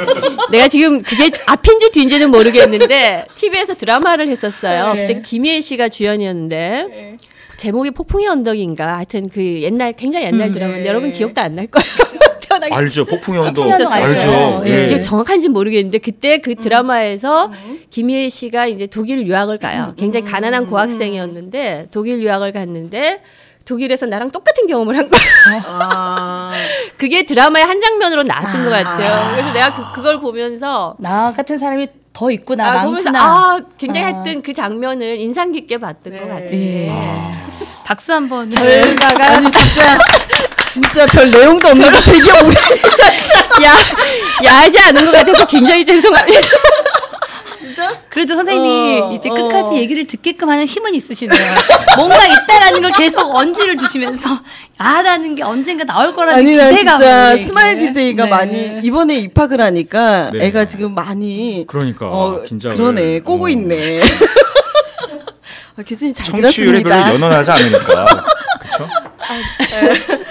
내가 0.51 0.68
지금 0.68 1.01
그게 1.03 1.31
앞인지 1.46 1.90
뒤인지는 1.92 2.31
모르겠는데 2.31 3.27
TV에서 3.37 3.74
드라마를 3.74 4.29
했었어요. 4.29 4.94
네. 4.94 5.07
그때 5.07 5.22
김희애 5.22 5.61
씨가 5.61 5.88
주연이었는데 5.88 6.87
네. 6.90 7.16
제목이 7.57 7.90
폭풍의 7.92 8.27
언덕인가 8.29 8.96
하여튼 8.96 9.29
그 9.29 9.40
옛날 9.62 9.92
굉장히 9.92 10.27
옛날 10.27 10.48
음, 10.48 10.53
드라마인데 10.55 10.83
네. 10.83 10.88
여러분 10.88 11.12
기억도 11.12 11.40
안 11.40 11.55
날 11.55 11.66
거예요. 11.68 11.88
알죠 12.71 13.05
폭풍의 13.05 13.40
언덕 13.40 13.64
폭풍의 13.64 13.87
언덕 13.87 13.92
알죠. 13.92 14.31
알죠 14.31 14.62
예. 14.66 14.71
예. 14.71 14.87
이게 14.87 15.01
정확한지 15.01 15.49
는 15.49 15.53
모르겠는데 15.55 15.99
그때 15.99 16.37
음. 16.37 16.40
그 16.42 16.55
드라마에서 16.55 17.53
김희애 17.90 18.29
씨가 18.29 18.66
이제 18.66 18.87
독일 18.87 19.27
유학을 19.27 19.59
가요. 19.59 19.94
굉장히 19.97 20.27
음. 20.27 20.31
가난한 20.31 20.66
고학생이었는데 20.66 21.88
독일 21.90 22.23
유학을 22.23 22.53
갔는데 22.53 23.23
독일에서 23.64 24.07
나랑 24.07 24.31
똑같은 24.31 24.66
경험을 24.66 24.97
한 24.97 25.11
거야. 25.11 25.21
아, 25.66 26.53
그게 26.97 27.25
드라마의 27.25 27.66
한 27.66 27.81
장면으로 27.81 28.23
나왔던 28.23 28.61
아. 28.61 28.64
것 28.64 28.71
같아요. 28.71 29.33
그래서 29.33 29.53
내가 29.53 29.75
그, 29.75 29.92
그걸 29.92 30.21
보면서 30.21 30.97
나 30.99 31.33
같은 31.35 31.59
사람이 31.59 31.87
더 32.14 32.31
있구나 32.31 32.81
아, 32.81 32.85
보면서. 32.87 33.11
아 33.14 33.61
굉장히 33.77 34.07
아. 34.07 34.16
하여튼 34.16 34.40
그 34.40 34.55
장면을 34.55 35.18
인상 35.18 35.53
깊게 35.53 35.79
봤던 35.79 36.14
네. 36.14 36.21
것 36.21 36.29
같아요. 36.29 36.53
예. 36.53 36.90
박수 37.85 38.12
한번. 38.12 38.49
결과가 38.51 39.37
아니 39.37 39.44
진짜 39.51 39.99
진짜 40.79 41.07
별 41.07 41.31
내용도 41.31 41.69
없는데 41.69 42.01
되게 42.01 42.31
오래. 42.43 42.55
야 43.64 43.75
야하지 44.45 44.79
않은 44.79 45.05
것 45.05 45.11
같아서 45.12 45.47
굉장히 45.47 45.85
죄송합니다. 45.85 46.41
진짜? 47.61 48.01
그래도 48.09 48.35
선생님이 48.35 49.01
어, 49.01 49.12
이제 49.12 49.29
어. 49.29 49.35
끝까지 49.35 49.77
얘기를 49.77 50.07
듣게끔 50.07 50.49
하는 50.49 50.64
힘은 50.67 50.95
있으시네요. 50.95 51.41
뭔가 51.97 52.17
있다라는 52.27 52.83
걸 52.83 52.93
계속 52.93 53.35
언지를 53.35 53.77
주시면서 53.77 54.29
야하다는 54.81 55.35
게 55.35 55.43
언젠가 55.43 55.85
나올 55.85 56.14
거라는 56.14 56.38
아니 56.38 56.57
난 56.57 56.71
기대가 56.71 56.97
진짜 56.97 57.37
스마일. 57.37 57.79
DJ가 57.79 58.25
네. 58.25 58.31
많이 58.31 58.81
이번에 58.83 59.17
입학을 59.19 59.61
하니까 59.61 60.31
네. 60.33 60.47
애가 60.47 60.64
지금 60.67 60.95
많이 60.95 61.64
그러니까 61.69 62.07
어 62.07 62.43
긴장을 62.43 62.77
그러네 62.77 63.21
꼬고 63.21 63.47
어. 63.47 63.49
있네. 63.49 64.01
아, 65.77 65.83
교수님 65.87 66.12
잘 66.12 66.27
청취율에 66.27 66.83
별로 66.83 66.91
들었습니다. 66.91 67.14
연연하지 67.14 67.51
않으니까 67.53 68.07
그렇죠 68.59 68.88
아 69.21 70.28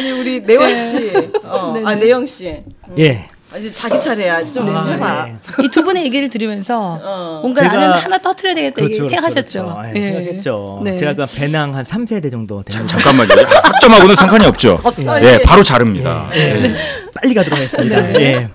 니 0.00 0.10
우리 0.12 0.40
내원 0.40 0.68
씨, 0.76 1.12
어, 1.44 1.74
아 1.84 1.94
내영 1.94 2.26
씨, 2.26 2.62
예. 2.98 3.26
아, 3.52 3.58
이제 3.58 3.70
자기 3.72 4.00
차례야 4.02 4.50
좀 4.50 4.74
아, 4.74 4.86
해봐. 4.86 5.26
예. 5.28 5.64
이두 5.64 5.84
분의 5.84 6.04
얘기를 6.06 6.30
들으면서 6.30 6.98
어. 7.02 7.40
뭔가 7.42 7.62
제가- 7.62 7.66
나는 7.74 7.90
하나 7.98 8.16
터트려야 8.18 8.54
되겠다 8.54 8.80
이게 8.80 8.96
그렇죠, 8.96 9.10
생각하셨죠. 9.10 9.62
그렇죠. 9.76 9.90
예, 9.98 10.02
생각했죠. 10.04 10.80
네. 10.84 10.96
제가 10.96 11.14
그 11.14 11.26
배낭 11.36 11.74
한 11.76 11.84
3세대 11.84 12.30
정도 12.30 12.62
되는 12.62 12.86
잠깐만요 12.86 13.28
학점하고는 13.62 14.16
상관이 14.16 14.46
없죠 14.46 14.80
없어요. 14.82 15.26
예 15.26 15.42
바로 15.44 15.62
자릅니다 15.62 16.28
예. 16.34 16.38
예. 16.64 16.74
빨리 17.14 17.34
가도록 17.34 17.58
하겠습니다. 17.58 18.00
네. 18.00 18.14
예. 18.20 18.48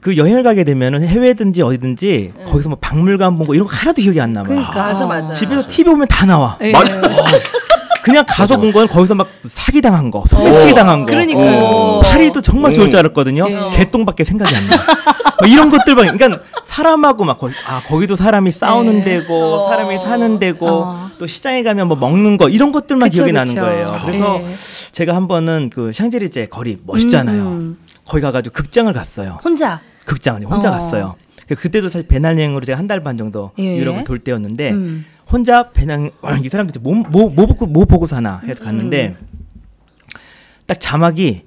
그 0.00 0.16
여행을 0.16 0.42
가게 0.42 0.64
되면은 0.64 1.06
해외든지 1.06 1.62
어디든지 1.62 2.32
거기서 2.48 2.70
뭐 2.70 2.78
박물관 2.80 3.36
보고 3.38 3.54
이런 3.54 3.66
거 3.68 3.72
하나도 3.76 4.00
기억이 4.02 4.20
안 4.20 4.32
남아요. 4.32 4.48
그러니까. 4.48 4.72
맞아 4.74 5.06
맞아. 5.06 5.32
집에서 5.32 5.68
TV 5.68 5.92
보면 5.92 6.08
다 6.08 6.24
나와. 6.26 6.58
예. 6.62 6.72
맞- 8.02 8.04
그냥 8.04 8.24
가서 8.28 8.56
본 8.58 8.72
건 8.72 8.86
거기서 8.88 9.14
막 9.14 9.28
사기 9.48 9.80
당한 9.80 10.10
거, 10.10 10.24
소매치기 10.26 10.74
당한 10.74 11.00
거. 11.00 11.06
그러니까요. 11.06 11.64
어. 11.64 12.00
파리도 12.00 12.40
정말 12.42 12.72
좋을 12.72 12.90
줄 12.90 12.98
알았거든요. 12.98 13.46
예. 13.48 13.76
개똥밖에 13.76 14.24
생각이 14.24 14.54
안 14.54 14.62
나. 14.66 14.76
뭐 15.40 15.48
이런 15.48 15.70
것들만 15.70 16.16
그러니까 16.16 16.42
사람하고 16.64 17.24
막 17.24 17.38
거기, 17.38 17.54
아 17.66 17.82
거기도 17.86 18.16
사람이 18.16 18.50
싸우는 18.52 19.00
예. 19.00 19.04
데고 19.04 19.34
어. 19.34 19.68
사람이 19.68 19.98
사는 20.00 20.38
데고 20.38 20.66
어. 20.68 21.10
또 21.18 21.26
시장에 21.26 21.62
가면 21.62 21.88
뭐 21.88 21.96
먹는 21.96 22.36
거 22.38 22.48
이런 22.48 22.72
것들만 22.72 23.10
그쵸, 23.10 23.24
기억이 23.24 23.32
그쵸. 23.32 23.38
나는 23.38 23.54
거예요. 23.86 24.00
그래서 24.04 24.40
예. 24.42 24.50
제가 24.92 25.14
한 25.14 25.28
번은 25.28 25.70
그 25.74 25.92
샹제리제 25.94 26.46
거리 26.46 26.78
멋있잖아요. 26.86 27.42
음. 27.42 27.78
거기 28.06 28.20
가가지고 28.22 28.52
극장을 28.54 28.92
갔어요. 28.92 29.38
혼자. 29.44 29.80
극장을 30.06 30.42
혼자 30.46 30.70
어. 30.70 30.72
갔어요. 30.72 31.14
그- 31.48 31.54
그때도 31.56 31.88
사실 31.90 32.06
배낭여행으로 32.08 32.64
제가 32.64 32.78
한 32.78 32.86
달 32.86 33.02
반 33.02 33.18
정도 33.18 33.50
예. 33.58 33.76
유럽을 33.76 34.04
돌 34.04 34.18
때였는데 34.20 34.70
음. 34.70 35.04
혼자 35.32 35.70
배낭 35.70 36.10
이 36.44 36.48
사람들이 36.48 36.78
뭐, 36.80 36.94
뭐, 37.08 37.30
뭐, 37.30 37.46
보고, 37.46 37.66
뭐 37.66 37.84
보고 37.86 38.06
사나 38.06 38.40
해서 38.44 38.62
갔는데 38.62 39.16
딱 40.66 40.78
자막이 40.78 41.42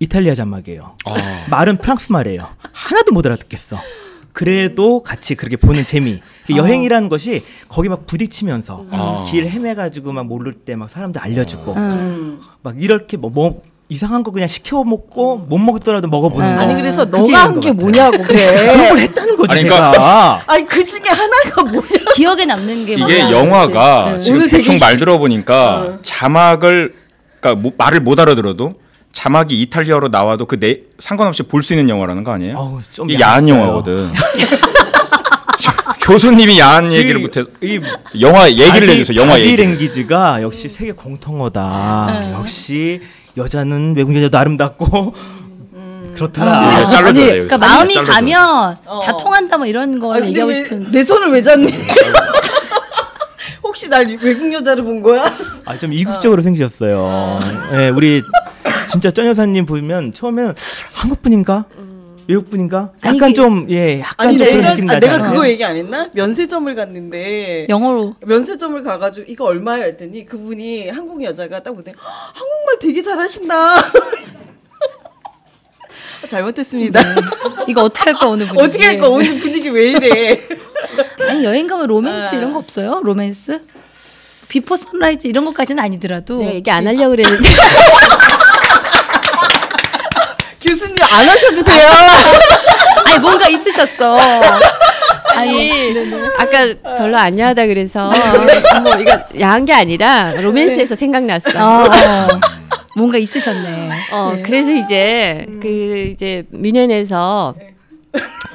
이탈리아 0.00 0.34
자막이에요. 0.34 0.96
아. 1.06 1.14
말은 1.50 1.78
프랑스 1.78 2.12
말이에요. 2.12 2.46
하나도 2.72 3.12
못 3.12 3.24
알아듣겠어. 3.24 3.78
그래도 4.32 5.02
같이 5.02 5.34
그렇게 5.34 5.56
보는 5.56 5.86
재미. 5.86 6.20
그 6.46 6.54
여행이라는 6.56 7.08
것이 7.08 7.42
거기 7.68 7.88
막 7.88 8.06
부딪히면서 8.06 8.86
아. 8.90 9.24
길 9.26 9.48
헤매가지고 9.48 10.12
막 10.12 10.26
모를 10.26 10.52
때 10.52 10.76
막 10.76 10.90
사람들 10.90 11.22
알려주고 11.22 11.72
음. 11.74 12.40
막 12.62 12.82
이렇게 12.82 13.16
뭐, 13.16 13.30
뭐 13.30 13.62
이상한 13.88 14.24
거 14.24 14.32
그냥 14.32 14.48
시켜 14.48 14.82
먹고 14.82 15.46
못 15.48 15.58
먹더라도 15.58 16.08
먹어보는 16.08 16.50
음. 16.50 16.56
거. 16.56 16.62
아니 16.62 16.74
그래서 16.74 17.04
너가 17.04 17.44
한 17.44 17.60
게. 17.60 17.70
뭐냐고 17.70 18.16
그런 18.24 18.26
그래. 18.26 18.88
걸 18.88 18.98
했다는 18.98 19.36
거지 19.36 19.52
아니, 19.52 19.60
제가. 19.62 19.76
그러니까 19.92 20.42
아니 20.52 20.66
그 20.66 20.84
중에 20.84 21.02
하나가 21.08 21.62
뭐냐? 21.62 21.88
기억에 22.16 22.44
남는 22.46 22.84
게 22.86 22.94
이게 22.94 23.20
영화가 23.20 24.12
그치? 24.12 24.24
지금 24.24 24.38
오늘 24.38 24.48
되게 24.50 24.62
대충 24.62 24.78
말 24.80 24.96
들어보니까 24.96 25.74
어. 25.76 25.98
자막을 26.02 26.94
그러니까 27.40 27.62
뭐- 27.62 27.72
말을 27.78 28.00
못 28.00 28.18
알아들어도 28.18 28.74
자막이 29.12 29.60
이탈리아로 29.62 30.08
나와도 30.08 30.46
그 30.46 30.58
내 30.58 30.80
상관없이 30.98 31.42
볼 31.44 31.62
수 31.62 31.72
있는 31.72 31.88
영화라는 31.88 32.24
거 32.24 32.32
아니에요? 32.32 32.56
어우, 32.56 32.80
좀 32.90 33.08
이게 33.08 33.22
야한 33.22 33.48
야했어요. 33.48 33.62
영화거든. 33.62 34.10
교수님이 36.02 36.58
야한 36.58 36.92
얘기를 36.92 37.20
이- 37.20 37.22
못해 37.22 37.44
이 37.62 37.80
영화 38.20 38.48
얘기를 38.48 38.86
바디- 38.88 38.90
해주세요. 38.90 39.20
영화 39.20 39.32
바디 39.32 39.44
얘기. 39.44 39.56
랭귀지가 39.56 40.42
역시 40.42 40.68
세계 40.68 40.92
공통어다. 40.92 42.06
네. 42.20 42.32
역시 42.32 43.00
여자는 43.36 43.94
외국 43.96 44.14
여자도 44.16 44.38
아름답고 44.38 45.14
그렇더라. 46.14 46.66
우리가 46.66 46.90
잘라줘야 46.90 47.12
돼요. 47.12 47.32
그러니까 47.46 47.58
마음이 47.58 47.94
잘라줘야 47.94 48.14
가면 48.14 48.76
어. 48.86 49.00
다 49.04 49.16
통한다 49.16 49.58
뭐 49.58 49.66
이런 49.66 49.98
걸 49.98 50.22
아, 50.22 50.26
얘기하고 50.26 50.48
왜 50.50 50.54
싶은. 50.54 50.90
내 50.90 51.04
손을 51.04 51.30
왜 51.30 51.42
잡니? 51.42 51.66
혹시 53.62 53.88
날 53.88 54.06
외국 54.22 54.50
여자로 54.52 54.84
본 54.84 55.02
거야? 55.02 55.30
아, 55.66 55.78
좀 55.78 55.92
이국적으로 55.92 56.40
생기셨어요. 56.40 57.40
예, 57.74 57.88
우리 57.90 58.22
진짜 58.90 59.10
전 59.10 59.26
여사님 59.26 59.66
보면 59.66 60.14
처음에는 60.14 60.54
한국 60.94 61.20
분인가? 61.20 61.66
외국 62.28 62.50
분인가? 62.50 62.90
약간 63.04 63.18
그- 63.30 63.34
좀 63.34 63.66
예, 63.70 64.00
약간 64.00 64.28
아니 64.28 64.36
좀 64.38 64.46
그런 64.46 64.60
내가 64.60 64.70
느낌 64.74 64.90
아, 64.90 64.94
나지 64.94 65.06
내가 65.06 65.14
않아요? 65.16 65.32
그거 65.32 65.48
얘기 65.48 65.64
안 65.64 65.76
했나? 65.76 66.08
면세점을 66.12 66.74
갔는데 66.74 67.66
영어로 67.68 68.16
면세점을 68.26 68.82
가가지고 68.82 69.26
이거 69.30 69.44
얼마야 69.44 69.84
했더니 69.84 70.26
그분이 70.26 70.88
한국 70.90 71.22
여자가 71.22 71.62
딱 71.62 71.72
보더니 71.72 71.96
"헉, 71.96 72.04
한국말 72.34 72.78
되게 72.80 73.02
잘하신다. 73.02 73.82
잘못했습니다. 76.28 77.00
이거 77.68 77.82
어떻게 77.84 78.10
할까 78.10 78.26
오늘 78.28 78.46
분위기. 78.46 78.66
어떻게 78.66 78.84
할까 78.86 79.08
오늘 79.08 79.38
분위기 79.38 79.68
왜 79.68 79.92
이래? 79.92 80.40
아니 81.28 81.44
여행 81.44 81.68
가면 81.68 81.86
로맨스 81.86 82.34
아. 82.34 82.38
이런 82.38 82.52
거 82.52 82.58
없어요? 82.58 83.00
로맨스? 83.04 83.60
비포 84.48 84.76
선라이즈 84.76 85.26
이런 85.28 85.44
것까지는 85.44 85.82
아니더라도 85.82 86.38
내가 86.38 86.54
얘기 86.54 86.70
안 86.70 86.86
하려고 86.86 87.10
그랬는데 87.10 87.42
교수님 87.42 88.16
안 91.10 91.28
하셔도 91.28 91.62
돼요. 91.62 91.88
아니 93.06 93.18
뭔가 93.20 93.48
있으셨어. 93.48 94.18
아니 95.34 95.94
아까 96.38 96.96
별로 96.96 97.16
안 97.16 97.38
야하다 97.38 97.66
그래서 97.66 98.10
뭐 98.82 98.94
이거 99.00 99.18
야한 99.40 99.64
게 99.64 99.72
아니라 99.72 100.32
로맨스에서 100.32 100.94
생각났어. 100.96 101.50
어, 101.50 101.84
어. 101.84 102.40
뭔가 102.96 103.18
있으셨네. 103.18 103.90
어 104.12 104.32
네. 104.36 104.42
그래서 104.42 104.70
이제 104.72 105.46
그 105.60 106.10
이제 106.12 106.44
미넨에서 106.50 107.54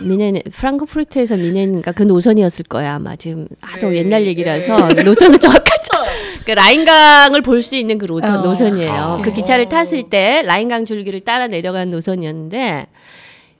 미넨 0.01 0.41
프랑크푸르트에서 0.51 1.37
미넨인가 1.37 1.91
그 1.91 2.03
노선이었을 2.03 2.65
거야 2.65 2.95
아마 2.95 3.15
지금 3.15 3.47
하도 3.61 3.89
네. 3.89 3.97
옛날 3.97 4.25
얘기라서 4.25 4.77
노선은 5.05 5.39
정확하죠. 5.39 6.00
그 6.45 6.51
라인강을 6.51 7.41
볼 7.41 7.61
수 7.61 7.75
있는 7.75 7.97
그 7.97 8.05
로, 8.05 8.17
어. 8.23 8.27
노선이에요. 8.39 8.91
아. 8.91 9.21
그 9.21 9.31
기차를 9.31 9.69
탔을 9.69 10.09
때 10.09 10.41
라인강 10.45 10.85
줄기를 10.85 11.19
따라 11.19 11.47
내려간 11.47 11.89
노선이었는데 11.91 12.87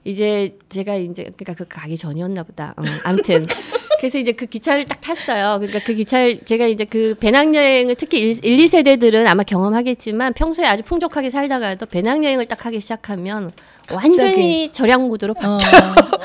이제 0.04 0.56
제가 0.68 0.96
이제 0.96 1.30
그러니까 1.36 1.54
그 1.54 1.64
가기 1.68 1.96
전이었나 1.96 2.42
보다. 2.42 2.74
어, 2.76 2.82
아무튼 3.04 3.46
그래서 4.00 4.18
이제 4.18 4.32
그 4.32 4.46
기차를 4.46 4.86
딱 4.86 5.00
탔어요. 5.00 5.58
그러니까 5.60 5.78
그 5.84 5.94
기차를 5.94 6.40
제가 6.44 6.66
이제 6.66 6.84
그 6.84 7.14
배낭여행을 7.20 7.94
특히 7.94 8.18
1, 8.20 8.44
1, 8.44 8.64
2세대들은 8.66 9.28
아마 9.28 9.44
경험하겠지만 9.44 10.32
평소에 10.32 10.66
아주 10.66 10.82
풍족하게 10.82 11.30
살다가도 11.30 11.86
배낭여행을 11.86 12.46
딱 12.46 12.66
하기 12.66 12.80
시작하면 12.80 13.52
완전히 13.92 14.72
절약 14.72 15.06
모드로 15.06 15.34
바 15.34 15.50
어. 15.50 15.58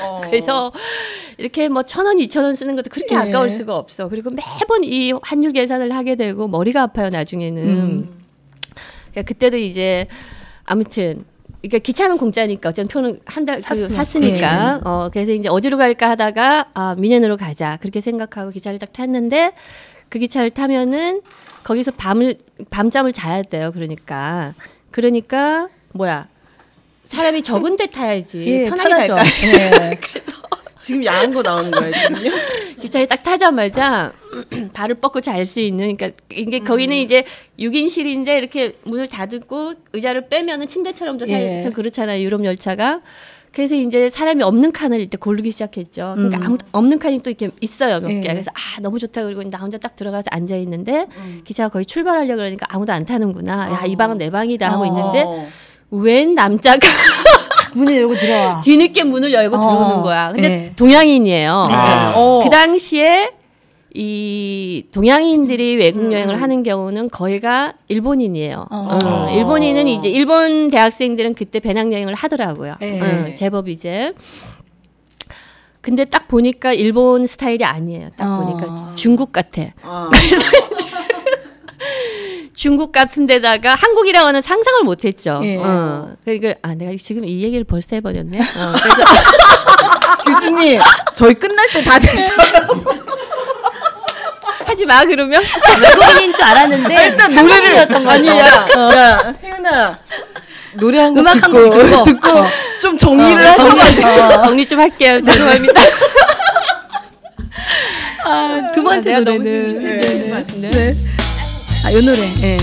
어. 0.02 0.20
그래서 0.26 0.72
이렇게 1.38 1.68
뭐 1.68 1.82
천 1.84 2.04
원, 2.06 2.18
이천 2.18 2.44
원 2.44 2.54
쓰는 2.54 2.76
것도 2.76 2.90
그렇게 2.90 3.14
예. 3.14 3.18
아까울 3.18 3.48
수가 3.48 3.76
없어. 3.76 4.08
그리고 4.08 4.30
매번 4.30 4.82
이 4.84 5.12
환율 5.22 5.52
계산을 5.52 5.92
하게 5.94 6.16
되고 6.16 6.48
머리가 6.48 6.82
아파요 6.82 7.08
나중에는. 7.10 7.62
음. 7.62 8.18
그러니까 9.12 9.22
그때도 9.22 9.56
이제 9.56 10.06
아무튼 10.64 11.24
그러니까 11.62 11.78
기차는 11.78 12.18
공짜니까 12.18 12.68
어쨌든 12.68 12.88
표는 12.88 13.20
한달 13.24 13.62
그 13.62 13.88
샀으니까. 13.88 13.96
샀으니까 13.96 14.80
어 14.84 15.08
그래서 15.12 15.32
이제 15.32 15.48
어디로 15.48 15.78
갈까 15.78 16.10
하다가 16.10 16.68
아 16.74 16.94
미넨으로 16.98 17.36
가자 17.36 17.78
그렇게 17.80 18.00
생각하고 18.00 18.50
기차를 18.50 18.78
딱 18.78 18.92
탔는데 18.92 19.52
그 20.08 20.18
기차를 20.18 20.50
타면은 20.50 21.20
거기서 21.64 21.92
밤을 21.92 22.36
밤잠을 22.70 23.12
자야 23.12 23.42
돼요 23.42 23.72
그러니까 23.72 24.54
그러니까 24.90 25.68
뭐야 25.92 26.28
사람이 27.02 27.42
적은 27.42 27.76
데 27.76 27.86
타야지 27.86 28.44
예, 28.46 28.64
편하게 28.68 29.06
편하죠. 29.08 29.16
잘까 29.16 29.90
예. 29.90 29.98
지금 30.80 31.04
야한 31.04 31.32
거 31.32 31.42
나오는 31.42 31.70
거야 31.70 31.90
지금요? 31.90 32.30
기차에 32.80 33.06
딱 33.06 33.22
타자마자 33.22 34.12
발을 34.72 34.96
뻗고 34.96 35.20
잘 35.20 35.44
수 35.44 35.60
있는 35.60 35.96
그러니까 35.96 36.10
이게 36.30 36.58
거기는 36.58 36.94
이제 36.96 37.24
6인실인데 37.58 38.38
이렇게 38.38 38.74
문을 38.84 39.06
닫고 39.08 39.74
의자를 39.92 40.28
빼면은 40.28 40.68
침대처럼도 40.68 41.26
예. 41.28 41.54
살짝 41.54 41.74
그렇잖아요 41.74 42.22
유럽 42.22 42.44
열차가 42.44 43.00
그래서 43.52 43.74
이제 43.74 44.08
사람이 44.08 44.42
없는 44.42 44.72
칸을 44.72 45.00
이때 45.00 45.16
고르기 45.16 45.50
시작했죠. 45.50 46.14
그러니까 46.16 46.38
음. 46.38 46.42
아무, 46.44 46.58
없는 46.72 46.98
칸이 46.98 47.20
또 47.20 47.30
이렇게 47.30 47.50
있어요 47.60 47.98
몇 48.00 48.08
개. 48.08 48.16
예. 48.16 48.20
그래서 48.28 48.50
아 48.54 48.80
너무 48.82 48.98
좋다 48.98 49.24
그리고 49.24 49.42
나 49.44 49.58
혼자 49.58 49.78
딱 49.78 49.96
들어가서 49.96 50.26
앉아 50.30 50.54
있는데 50.56 51.06
기차가 51.44 51.70
거의 51.70 51.84
출발하려 51.86 52.34
고 52.34 52.36
그러니까 52.36 52.66
아무도 52.68 52.92
안 52.92 53.04
타는구나. 53.04 53.72
야이 53.72 53.96
방은 53.96 54.18
내 54.18 54.30
방이다 54.30 54.70
하고 54.70 54.82
어. 54.82 54.86
있는데 54.86 55.22
어. 55.22 55.48
웬 55.90 56.34
남자가 56.34 56.78
문을 57.74 57.96
열고 57.96 58.14
들어와. 58.14 58.60
뒤늦게 58.64 59.04
문을 59.04 59.32
열고 59.32 59.56
어. 59.56 59.60
들어오는 59.60 60.02
거야. 60.02 60.32
근데 60.32 60.50
예. 60.50 60.72
동양인이에요. 60.76 61.64
아. 61.68 62.12
어. 62.16 62.40
그 62.44 62.50
당시에 62.50 63.30
이 63.94 64.84
동양인들이 64.92 65.76
외국 65.76 66.12
여행을 66.12 66.40
하는 66.40 66.62
경우는 66.62 67.08
거의가 67.08 67.72
일본인이에요. 67.88 68.66
어. 68.70 68.98
어, 69.02 69.30
일본인은 69.34 69.88
이제 69.88 70.08
일본 70.08 70.68
대학생들은 70.68 71.34
그때 71.34 71.58
배낭여행을 71.58 72.14
하더라고요. 72.14 72.76
네. 72.80 73.00
어, 73.00 73.34
제법 73.34 73.68
이제. 73.68 74.12
근데 75.80 76.04
딱 76.04 76.28
보니까 76.28 76.74
일본 76.74 77.26
스타일이 77.26 77.64
아니에요. 77.64 78.10
딱 78.16 78.26
어. 78.30 78.44
보니까 78.44 78.92
중국 78.94 79.32
같아. 79.32 79.62
아. 79.82 80.10
중국 82.58 82.90
같은 82.90 83.28
데다가 83.28 83.76
한국이라고는 83.76 84.42
상상을 84.42 84.82
못 84.82 85.04
했죠. 85.04 85.40
예. 85.44 85.58
어. 85.58 86.08
그러니까 86.24 86.54
아 86.62 86.74
내가 86.74 86.90
지금 87.00 87.24
이 87.24 87.40
얘기를 87.44 87.62
벌써 87.62 87.94
해 87.94 88.00
버렸네. 88.00 88.36
어, 88.40 88.72
그래서 88.82 89.04
교수님 90.26 90.80
저희 91.14 91.34
끝날 91.34 91.68
때 91.68 91.84
다 91.84 92.00
됐어요. 92.00 92.34
하지 94.66 94.86
마 94.86 95.04
그러면. 95.04 95.40
외국인인 95.80 96.34
줄 96.34 96.42
알았는데 96.44 97.06
일단 97.06 97.32
노래를 97.32 97.78
한국인이었던 97.78 98.04
거죠. 98.04 98.10
아니 98.10 98.26
야, 98.28 98.36
야 98.36 99.34
혜은아 99.40 99.98
노래 100.74 100.98
한 100.98 101.14
곡 101.14 101.24
듣고, 101.32 101.70
곡 101.70 102.02
듣고. 102.02 102.28
어. 102.28 102.44
좀 102.80 102.98
정리를 102.98 103.46
어, 103.46 103.50
하셔가지고 103.50 104.08
정리 104.44 104.66
좀 104.66 104.80
할게요. 104.80 105.22
죄송합니다. 105.22 105.80
아, 108.26 108.72
두 108.74 108.82
번째 108.82 109.12
너무 109.20 109.38
노래는 109.38 109.80
재밌는 109.80 110.30
것 110.30 110.36
같은데. 110.46 110.70
네. 110.70 110.96
아, 111.88 111.92
요 111.94 112.02
노래. 112.02 112.20
예. 112.42 112.58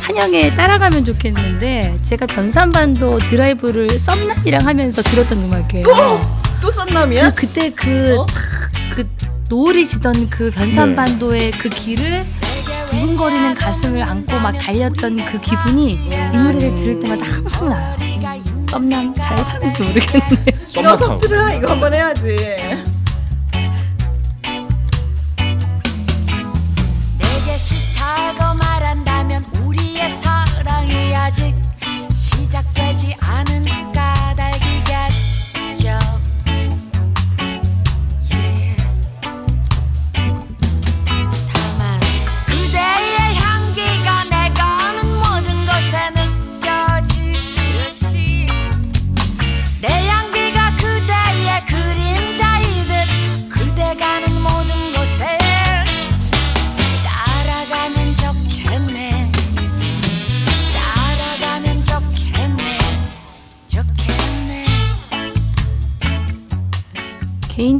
한영에 0.00 0.56
따라가면 0.56 1.04
좋겠는데 1.04 2.00
제가 2.02 2.26
변산반도 2.26 3.20
드라이브를 3.20 3.88
썸남이랑 3.90 4.66
하면서 4.66 5.02
들었던 5.02 5.38
음악이에요. 5.38 6.20
또 6.60 6.68
썬남이야? 6.68 7.30
그 7.30 7.46
그때 7.46 7.70
그, 7.70 8.16
어? 8.18 8.26
탁, 8.26 8.36
그 8.96 9.08
노을이 9.48 9.86
지던 9.86 10.30
그 10.30 10.50
변산반도의 10.50 11.52
그 11.52 11.68
길을 11.68 12.24
두근거리는 12.90 13.54
가슴을 13.54 14.02
안고 14.02 14.36
막 14.40 14.50
달렸던 14.50 15.24
그 15.26 15.40
기분이 15.40 15.92
이 15.92 16.36
노래를 16.36 16.74
들을 16.74 16.98
때마다 16.98 17.24
항상 17.24 17.68
나요. 18.20 18.42
썸남 18.68 19.14
잘 19.14 19.38
사는지 19.38 19.80
모르겠는데. 19.84 20.52
녀석들아 20.82 21.52
이거 21.54 21.70
한번 21.70 21.94
해야지. 21.94 22.36
사랑이 30.08 31.14
아직 31.14 31.54
시작되지 32.12 33.16
않은 33.20 33.92
까 33.92 34.13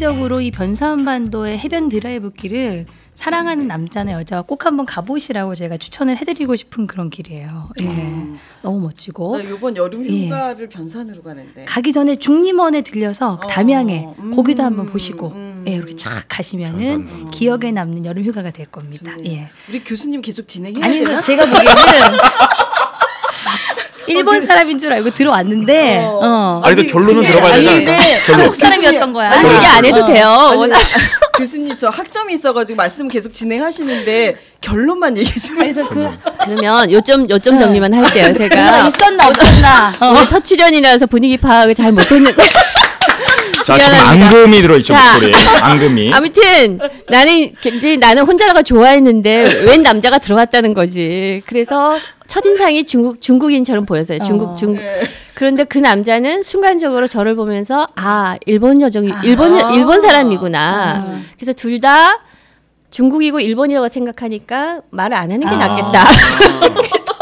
개인적으로 0.04 0.42
이 0.42 0.50
변산반도의 0.50 1.58
해변 1.58 1.88
드라이브 1.88 2.30
길을 2.30 2.84
사랑하는 3.14 3.66
남자나 3.66 4.12
여자와 4.12 4.42
꼭 4.42 4.66
한번 4.66 4.84
가보시라고 4.84 5.54
제가 5.54 5.78
추천을 5.78 6.18
해드리고 6.18 6.56
싶은 6.56 6.86
그런 6.86 7.08
길이에요. 7.08 7.70
예. 7.80 7.86
너무 8.60 8.80
멋지고. 8.80 9.38
나 9.38 9.42
이번 9.42 9.74
여름 9.76 10.04
예. 10.04 10.26
휴가를 10.26 10.68
변산으로 10.68 11.22
가는데. 11.22 11.64
가기 11.64 11.92
전에 11.94 12.16
중림원에 12.16 12.82
들려서 12.82 13.38
그 13.40 13.48
담양에 13.48 14.04
어, 14.04 14.14
음, 14.18 14.36
거기도 14.36 14.62
한번 14.62 14.86
보시고 14.86 15.28
음. 15.28 15.64
예, 15.68 15.72
이렇게 15.72 15.96
쫙 15.96 16.26
가시면은 16.28 17.06
변산도. 17.06 17.30
기억에 17.30 17.72
남는 17.72 18.04
여름 18.04 18.24
휴가가 18.24 18.50
될 18.50 18.66
겁니다. 18.66 19.12
좋네요. 19.16 19.32
예. 19.32 19.48
우리 19.70 19.82
교수님 19.82 20.20
계속 20.20 20.46
진행해야 20.46 20.84
아니? 20.84 21.00
제가 21.22 21.46
보기에는 21.46 22.18
일본 24.06 24.40
사람인 24.46 24.78
줄 24.78 24.92
알고 24.92 25.10
들어왔는데 25.10 26.04
어. 26.04 26.20
어. 26.22 26.60
아니, 26.64 26.76
근데 26.76 26.90
결론은 26.90 27.14
그게 27.16 27.28
들어봐야 27.28 27.54
되잖아. 27.56 27.72
아닌데 27.76 27.98
결론. 28.26 28.40
한국 28.40 28.56
사람이었던 28.56 29.12
거야. 29.12 29.30
아니, 29.30 29.54
얘기 29.54 29.66
안 29.66 29.84
해도 29.84 30.04
돼요. 30.04 30.28
아니, 30.28 30.72
교수님 31.36 31.76
저 31.76 31.88
학점이 31.88 32.34
있어가지고 32.34 32.76
말씀 32.76 33.08
계속 33.08 33.32
진행하시는데 33.32 34.36
결론만 34.60 35.16
얘기해 35.18 35.34
주면 35.38 35.72
그래서 35.72 35.88
그 35.88 36.08
그러면 36.44 36.90
요점 36.90 37.28
요점 37.28 37.58
정리만 37.58 37.92
할게요. 37.92 38.32
제가 38.38 38.88
있었나 38.88 39.28
없었나. 39.28 39.94
어. 40.00 40.10
오늘 40.10 40.28
첫 40.28 40.44
출연이라서 40.44 41.06
분위기 41.06 41.36
파악을 41.36 41.74
잘 41.74 41.92
못했는데 41.92 42.42
자 43.64 43.78
지금 43.78 43.92
미안합니다. 43.92 44.26
앙금이 44.26 44.56
들어있죠 44.58 44.92
자. 44.94 45.12
목소리에. 45.12 45.32
앙금이. 45.62 46.12
아무튼 46.14 46.78
나는 47.08 47.54
굉장히 47.60 47.96
나는 47.96 48.24
혼자라가 48.24 48.62
좋아했는데 48.62 49.64
웬 49.66 49.82
남자가 49.82 50.18
들어왔다는 50.18 50.74
거지. 50.74 51.42
그래서 51.46 51.98
첫 52.26 52.44
인상이 52.44 52.84
중국 52.84 53.20
중국인처럼 53.20 53.86
보였어요. 53.86 54.18
중국 54.24 54.50
어. 54.50 54.56
중국. 54.56 54.82
그런데 55.34 55.64
그 55.64 55.78
남자는 55.78 56.42
순간적으로 56.42 57.06
저를 57.06 57.34
보면서 57.36 57.88
아 57.96 58.36
일본 58.46 58.80
여정이 58.80 59.10
일본 59.24 59.58
여- 59.58 59.70
일본 59.72 60.00
사람이구나. 60.00 61.22
그래서 61.36 61.52
둘 61.52 61.80
다 61.80 62.20
중국이고 62.90 63.40
일본이라고 63.40 63.88
생각하니까 63.88 64.80
말을 64.90 65.16
안 65.16 65.32
하는 65.32 65.40
게 65.40 65.56
낫겠다. 65.56 66.04
그래서 66.60 67.14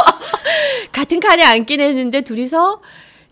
같은 0.93 1.19
칸에 1.19 1.43
앉긴 1.43 1.81
했는데 1.81 2.21
둘이서 2.21 2.81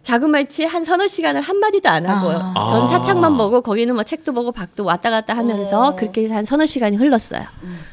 자그마치 0.02 0.64
한 0.64 0.82
서너 0.84 1.06
시간을 1.06 1.40
한 1.42 1.58
마디도 1.58 1.88
안 1.88 2.06
하고 2.06 2.30
아. 2.30 2.66
전 2.68 2.86
차창만 2.86 3.36
보고 3.36 3.60
거기는 3.60 3.94
뭐 3.94 4.02
책도 4.02 4.32
보고 4.32 4.50
밖도 4.50 4.84
왔다 4.84 5.10
갔다 5.10 5.36
하면서 5.36 5.94
그렇게 5.94 6.22
해서 6.22 6.34
한 6.34 6.44
서너 6.44 6.64
시간이 6.66 6.96
흘렀어요. 6.96 7.42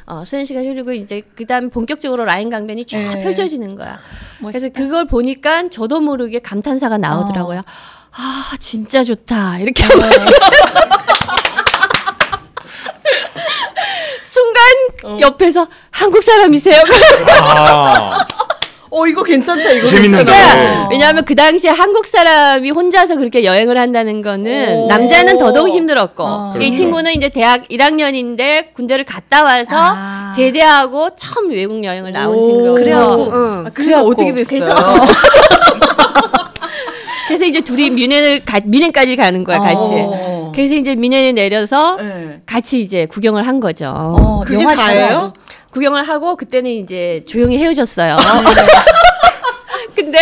어, 0.06 0.24
서너 0.26 0.44
시간이 0.46 0.68
흐르고 0.70 0.94
이제 0.94 1.22
그다음 1.36 1.70
본격적으로 1.70 2.24
라인 2.26 2.50
강변이 2.50 2.86
쫙 2.86 2.98
네. 2.98 3.24
펼쳐지는 3.24 3.76
거야. 3.76 3.98
그래서 4.40 4.68
멋있다. 4.68 4.80
그걸 4.80 5.06
보니까 5.06 5.68
저도 5.70 6.00
모르게 6.00 6.40
감탄사가 6.40 6.98
나오더라고요. 6.98 7.62
아 8.20 8.52
진짜 8.60 9.04
좋다 9.04 9.60
이렇게 9.60 9.84
하고 9.84 10.02
순간 14.22 15.20
옆에서 15.20 15.68
한국 15.92 16.24
사람이세요? 16.24 16.82
아, 17.42 18.26
어 18.90 19.06
이거 19.06 19.24
괜찮다 19.24 19.70
이거 19.72 19.88
재밌는다. 19.88 20.32
괜찮다. 20.32 20.56
네. 20.56 20.88
왜냐하면 20.92 21.26
그 21.26 21.36
당시에 21.36 21.72
한국 21.72 22.08
사람이 22.08 22.70
혼자서 22.72 23.16
그렇게 23.16 23.44
여행을 23.44 23.78
한다는 23.78 24.22
거는 24.22 24.76
오. 24.76 24.88
남자는 24.88 25.40
더더욱 25.40 25.70
힘들었고 25.70 26.24
어. 26.24 26.54
이 26.56 26.60
그렇죠. 26.60 26.76
친구는 26.76 27.14
이제 27.14 27.30
대학 27.30 27.68
1학년인데 27.68 28.74
군대를 28.74 29.04
갔다 29.04 29.44
와서 29.44 29.76
아. 29.78 30.32
제대하고 30.36 31.10
처음 31.18 31.50
외국 31.50 31.84
여행을 31.84 32.12
나온 32.14 32.38
오. 32.38 32.42
친구고 32.42 32.74
그래갖고. 32.76 33.24
응. 33.34 33.64
아, 33.68 33.70
그래서 33.74 34.04
어떻게 34.04 34.34
됐어요? 34.34 34.60
그래서 34.60 34.76
그래서 37.28 37.44
이제 37.46 37.60
둘이 37.62 37.90
뮌헨을 37.90 38.44
가, 38.46 38.60
뮌헨까지 38.60 39.16
가는 39.18 39.44
거야 39.44 39.60
같이. 39.60 39.76
어. 39.96 40.52
그래서 40.56 40.76
이제 40.76 40.96
뮌헨에 40.96 41.34
내려서 41.34 41.98
네. 41.98 42.40
같이 42.46 42.80
이제 42.80 43.06
구경을 43.06 43.46
한 43.46 43.60
거죠. 43.60 43.94
어, 43.96 44.44
그게. 44.48 44.64
다예요? 44.64 45.34
구경을 45.78 46.08
하고 46.08 46.36
그때는 46.36 46.72
이제 46.72 47.24
조용히 47.28 47.60
헤어졌어요. 47.60 48.18
근데 49.96 50.20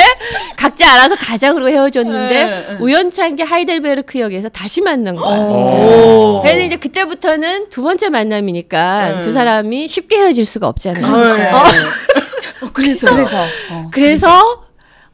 각자 0.57 0.93
알아서 0.93 1.15
가자 1.15 1.53
그러고 1.53 1.69
헤어졌는데 1.69 2.43
네, 2.43 2.49
네. 2.49 2.77
우연찮게 2.79 3.43
하이델베르크역에서 3.43 4.49
다시 4.49 4.81
만난 4.81 5.15
거야. 5.15 5.37
오. 5.37 6.41
그래서 6.41 6.59
이제 6.59 6.75
그때부터는 6.75 7.69
두 7.69 7.83
번째 7.83 8.09
만남이니까 8.09 9.09
네. 9.09 9.21
두 9.21 9.31
사람이 9.31 9.87
쉽게 9.87 10.17
헤어질 10.17 10.45
수가 10.45 10.67
없잖아요. 10.67 11.35
네. 11.37 11.51
어, 11.51 11.57
어, 11.57 12.69
그래서 12.73 13.09
그래서 13.15 13.37
어. 13.71 13.89
그래서 13.91 14.64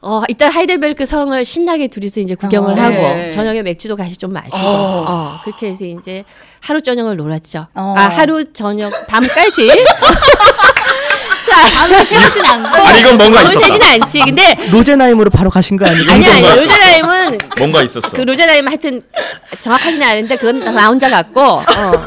어, 0.02 0.22
일단 0.28 0.50
하이델베르크 0.50 1.06
성을 1.06 1.44
신나게 1.44 1.86
둘이서 1.86 2.20
이제 2.20 2.34
구경을 2.34 2.72
어. 2.72 2.82
하고 2.82 2.94
네. 2.94 3.30
저녁에 3.30 3.62
맥주도 3.62 3.94
같이 3.94 4.16
좀 4.16 4.32
마시고 4.32 4.56
어. 4.66 5.04
어, 5.08 5.40
그렇게 5.44 5.68
해서 5.68 5.84
이제 5.84 6.24
하루 6.60 6.82
저녁을 6.82 7.16
놀았죠. 7.16 7.68
어. 7.74 7.94
아 7.96 8.08
하루 8.08 8.52
저녁 8.52 9.06
밤까지. 9.06 9.68
자, 11.52 11.82
아무 11.84 12.04
세우진 12.04 12.44
않고. 12.44 12.68
아니 12.68 13.00
이건 13.00 13.18
뭔가 13.18 13.42
너무 13.42 13.52
있었다. 13.52 13.66
세지는 13.66 14.02
않지. 14.02 14.20
근데 14.20 14.56
로제나임으로 14.70 15.30
바로 15.30 15.50
가신 15.50 15.76
거 15.76 15.86
아니에요? 15.86 16.10
아니 16.10 16.26
아니 16.26 16.40
뭔가 16.40 16.54
로제나임은 16.60 17.38
뭔가 17.58 17.82
있었어. 17.82 18.10
그 18.10 18.22
로제나임 18.22 18.66
하여튼 18.68 19.02
정확하지는 19.60 20.06
않은데 20.06 20.36
그건 20.36 20.60
나 20.74 20.88
혼자 20.88 21.08
같고 21.08 21.40
어, 21.40 21.62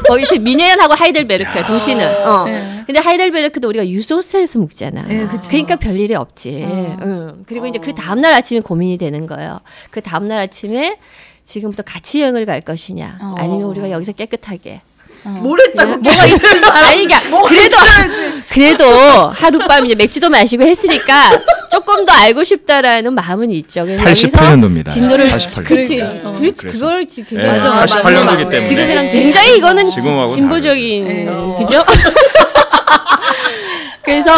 거기서 0.08 0.38
미네현하고 0.40 0.94
하이델베르크야 0.94 1.66
도시는. 1.66 2.06
어. 2.26 2.44
근데 2.86 3.00
하이델베르크도 3.00 3.68
우리가 3.68 3.88
유소 3.88 4.16
호스텔에서 4.16 4.58
묵잖아. 4.60 5.02
네, 5.02 5.26
그쵸. 5.26 5.48
그러니까 5.48 5.76
별 5.76 5.98
일이 5.98 6.14
없지. 6.14 6.64
응. 6.64 7.44
그리고 7.46 7.66
이제 7.66 7.78
그 7.80 7.94
다음 7.94 8.20
날 8.20 8.32
아침에 8.32 8.60
고민이 8.60 8.96
되는 8.98 9.26
거예요. 9.26 9.60
그 9.90 10.00
다음 10.00 10.28
날 10.28 10.38
아침에 10.38 10.96
지금부터 11.44 11.82
같이 11.82 12.20
여행을 12.22 12.46
갈 12.46 12.60
것이냐, 12.60 13.18
어. 13.20 13.34
아니면 13.38 13.62
우리가 13.68 13.90
여기서 13.90 14.12
깨끗하게. 14.12 14.80
뭘 15.28 15.60
했다고 15.60 15.96
뭐가 15.98 16.26
있어? 16.26 16.48
아니, 16.72 17.06
그러니까 17.06 17.48
그래도 17.48 17.76
그래도 18.48 18.84
하룻밤 19.28 19.86
이제 19.86 19.94
맥주도 19.94 20.28
마시고 20.30 20.64
했으니까 20.64 21.38
조금 21.70 22.04
더 22.04 22.12
알고 22.12 22.44
싶다라는 22.44 23.12
마음은 23.14 23.50
있죠. 23.52 23.84
그래서 23.84 24.04
88 24.04 24.50
년도입니다. 24.50 24.90
여기서 24.90 24.94
진도를 25.00 25.28
88 25.28 25.64
그치, 25.64 25.96
그러니까. 25.96 26.32
그렇지, 26.32 26.54
그래서. 26.62 26.78
그걸 26.78 27.06
지- 27.06 27.20
예, 27.22 27.24
굉장히 27.24 27.58
맞아, 27.58 27.86
88년도기 28.02 28.24
맞아. 28.24 28.36
때문에 28.36 28.60
지금이랑 28.62 29.08
굉장히 29.10 29.56
이거는 29.58 29.90
진보적인 30.28 31.26
다르죠. 31.26 31.56
그죠? 31.58 31.84
그래서 34.02 34.32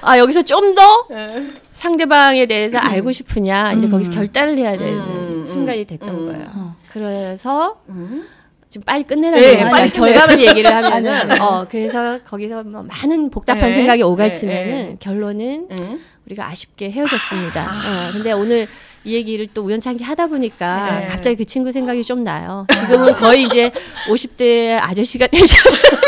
아 0.00 0.18
여기서 0.18 0.42
좀 0.42 0.74
더 0.74 1.06
상대방에 1.72 2.44
대해서 2.46 2.78
알고 2.78 3.10
싶으냐 3.12 3.72
이제 3.72 3.88
거기서 3.88 4.10
결단을 4.10 4.58
해야 4.58 4.72
되는 4.72 4.98
음, 4.98 5.44
순간이 5.46 5.84
됐던 5.86 6.08
음. 6.10 6.32
거예요. 6.32 6.74
그래서 6.92 7.76
음. 8.70 8.72
좀 8.72 8.82
빨리 8.84 9.02
끝내라는 9.04 9.40
네, 9.42 9.56
거예요. 9.56 9.70
빨리 9.70 9.90
결과만 9.90 10.38
얘기를 10.40 10.72
하면은 10.72 11.40
어 11.42 11.66
그래서 11.68 12.20
거기서 12.22 12.62
뭐 12.62 12.82
많은 12.84 13.30
복잡한 13.30 13.62
네, 13.70 13.74
생각이 13.74 13.98
네, 13.98 14.04
오갔지만은 14.04 14.64
네. 14.66 14.96
결론은 15.00 15.66
응? 15.72 16.00
우리가 16.26 16.46
아쉽게 16.46 16.90
헤어졌습니다. 16.90 17.62
어, 17.62 18.12
근데 18.12 18.30
오늘 18.32 18.68
이 19.02 19.14
얘기를 19.14 19.48
또 19.52 19.62
우연찮게 19.62 20.04
하다 20.04 20.28
보니까 20.28 21.00
네. 21.00 21.06
갑자기 21.08 21.34
그 21.36 21.44
친구 21.44 21.72
생각이 21.72 22.04
좀 22.04 22.22
나요. 22.22 22.66
지금은 22.86 23.14
거의 23.14 23.42
이제 23.44 23.72
50대 24.08 24.78
아저씨가 24.80 25.26
되셨어요. 25.26 25.74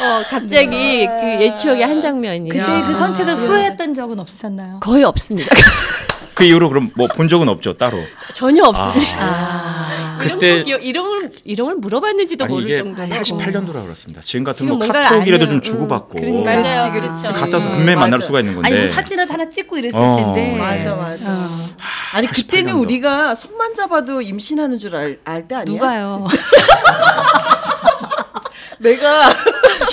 어, 0.00 0.22
갑자기 0.28 1.06
그옛 1.06 1.56
추억의 1.56 1.86
한 1.86 2.00
장면이 2.00 2.48
그때 2.50 2.60
야. 2.62 2.84
그 2.86 2.94
선택을 2.94 3.36
후회했던 3.36 3.94
적은 3.94 4.18
없으셨나요? 4.18 4.80
거의 4.80 5.04
없습니다. 5.04 5.54
그 6.34 6.42
이후로 6.44 6.68
그럼 6.68 6.90
뭐 6.96 7.06
본 7.08 7.28
적은 7.28 7.48
없죠 7.48 7.74
따로. 7.74 7.96
전혀 8.34 8.64
없습니다. 8.64 9.16
아. 9.20 9.83
이런 10.24 10.38
그때- 10.38 10.58
거 10.58 10.64
기억- 10.64 10.84
이름을 10.84 11.30
이름을 11.44 11.74
물어봤는지도 11.76 12.44
아니 12.44 12.52
모를 12.54 12.66
이게 12.68 12.78
정도로 12.78 13.08
88년도라 13.08 13.82
그렇습니다. 13.84 14.20
지금 14.22 14.44
같은 14.44 14.58
지금 14.58 14.68
뭐 14.70 14.78
뭔가를 14.78 15.08
카톡이라도 15.10 15.48
좀 15.48 15.60
주고받고 15.60 16.18
음, 16.18 16.44
그렇지, 16.44 16.62
맞아요. 16.62 16.92
그렇지. 16.92 17.22
갔다서 17.24 17.66
음, 17.66 17.70
분명히 17.76 17.94
만날 17.96 18.10
맞아. 18.12 18.26
수가 18.26 18.40
있는 18.40 18.54
건데. 18.54 18.68
아니 18.70 18.78
뭐 18.84 18.92
사진을 18.92 19.30
하나 19.30 19.50
찍고 19.50 19.78
이랬을 19.78 19.94
어. 19.96 20.16
텐데. 20.34 20.56
맞아 20.58 20.94
맞아. 20.94 21.30
어. 21.30 21.48
아니 22.14 22.26
그때는 22.28 22.72
88년도. 22.74 22.80
우리가 22.80 23.34
손만 23.34 23.74
잡아도 23.74 24.22
임신하는 24.22 24.78
줄 24.78 24.94
알 24.94 25.18
때 25.48 25.54
아니야? 25.56 25.64
누가요? 25.74 26.26
내가 28.78 29.28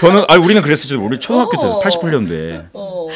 저는 0.02 0.24
아니 0.28 0.44
우리는 0.44 0.62
그랬었죠. 0.64 1.00
우리 1.04 1.20
초등학교 1.20 1.52
때 1.62 1.68
어. 1.68 1.80
88년도에 1.80 2.66
어. 2.74 3.08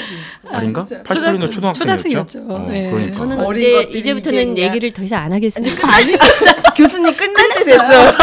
아닌가? 0.52 0.86
진짜. 0.86 1.02
88년도 1.02 1.52
초등학생이었죠. 1.52 1.80
초등학생이었죠. 1.80 2.40
어, 2.48 2.68
네. 2.70 2.92
그러니까. 2.92 3.12
저는 3.12 3.38
것들이 3.38 3.90
이제부터는 4.00 4.50
있냐? 4.50 4.62
얘기를 4.62 4.92
더 4.92 5.02
이상 5.02 5.24
안 5.24 5.34
하겠습니다. 5.34 5.88
아니 5.92 6.14
교수님 6.78 7.16
끝날 7.16 7.50
때 7.56 7.64
됐어. 7.64 8.14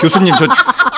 교수님 0.00 0.34
저 0.38 0.48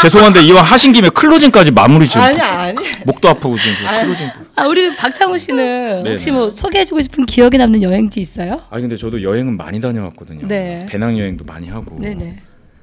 죄송한데 0.01 0.41
이왕 0.43 0.65
하신 0.65 0.93
김에 0.93 1.11
클로징까지 1.11 1.71
마무리 1.73 2.09
좀. 2.09 2.23
아니 2.23 2.41
아니. 2.41 2.79
목도 3.05 3.29
아프고 3.29 3.59
지금 3.59 3.75
그 3.87 4.01
클로징. 4.01 4.31
아 4.57 4.67
우리 4.67 4.97
박창호 4.97 5.37
씨는 5.37 6.07
혹시 6.07 6.27
네네. 6.27 6.39
뭐 6.39 6.49
소개해주고 6.49 7.03
싶은 7.03 7.27
기억에 7.27 7.59
남는 7.59 7.83
여행지 7.83 8.21
있어요? 8.21 8.63
아니 8.71 8.81
근데 8.83 8.97
저도 8.97 9.23
여행은 9.23 9.59
많이 9.59 9.83
다녀왔거든요. 9.83 10.49
네. 10.49 10.87
배낭 10.89 11.19
여행도 11.19 11.45
많이 11.47 11.69
하고. 11.69 11.99
네네. 12.01 12.39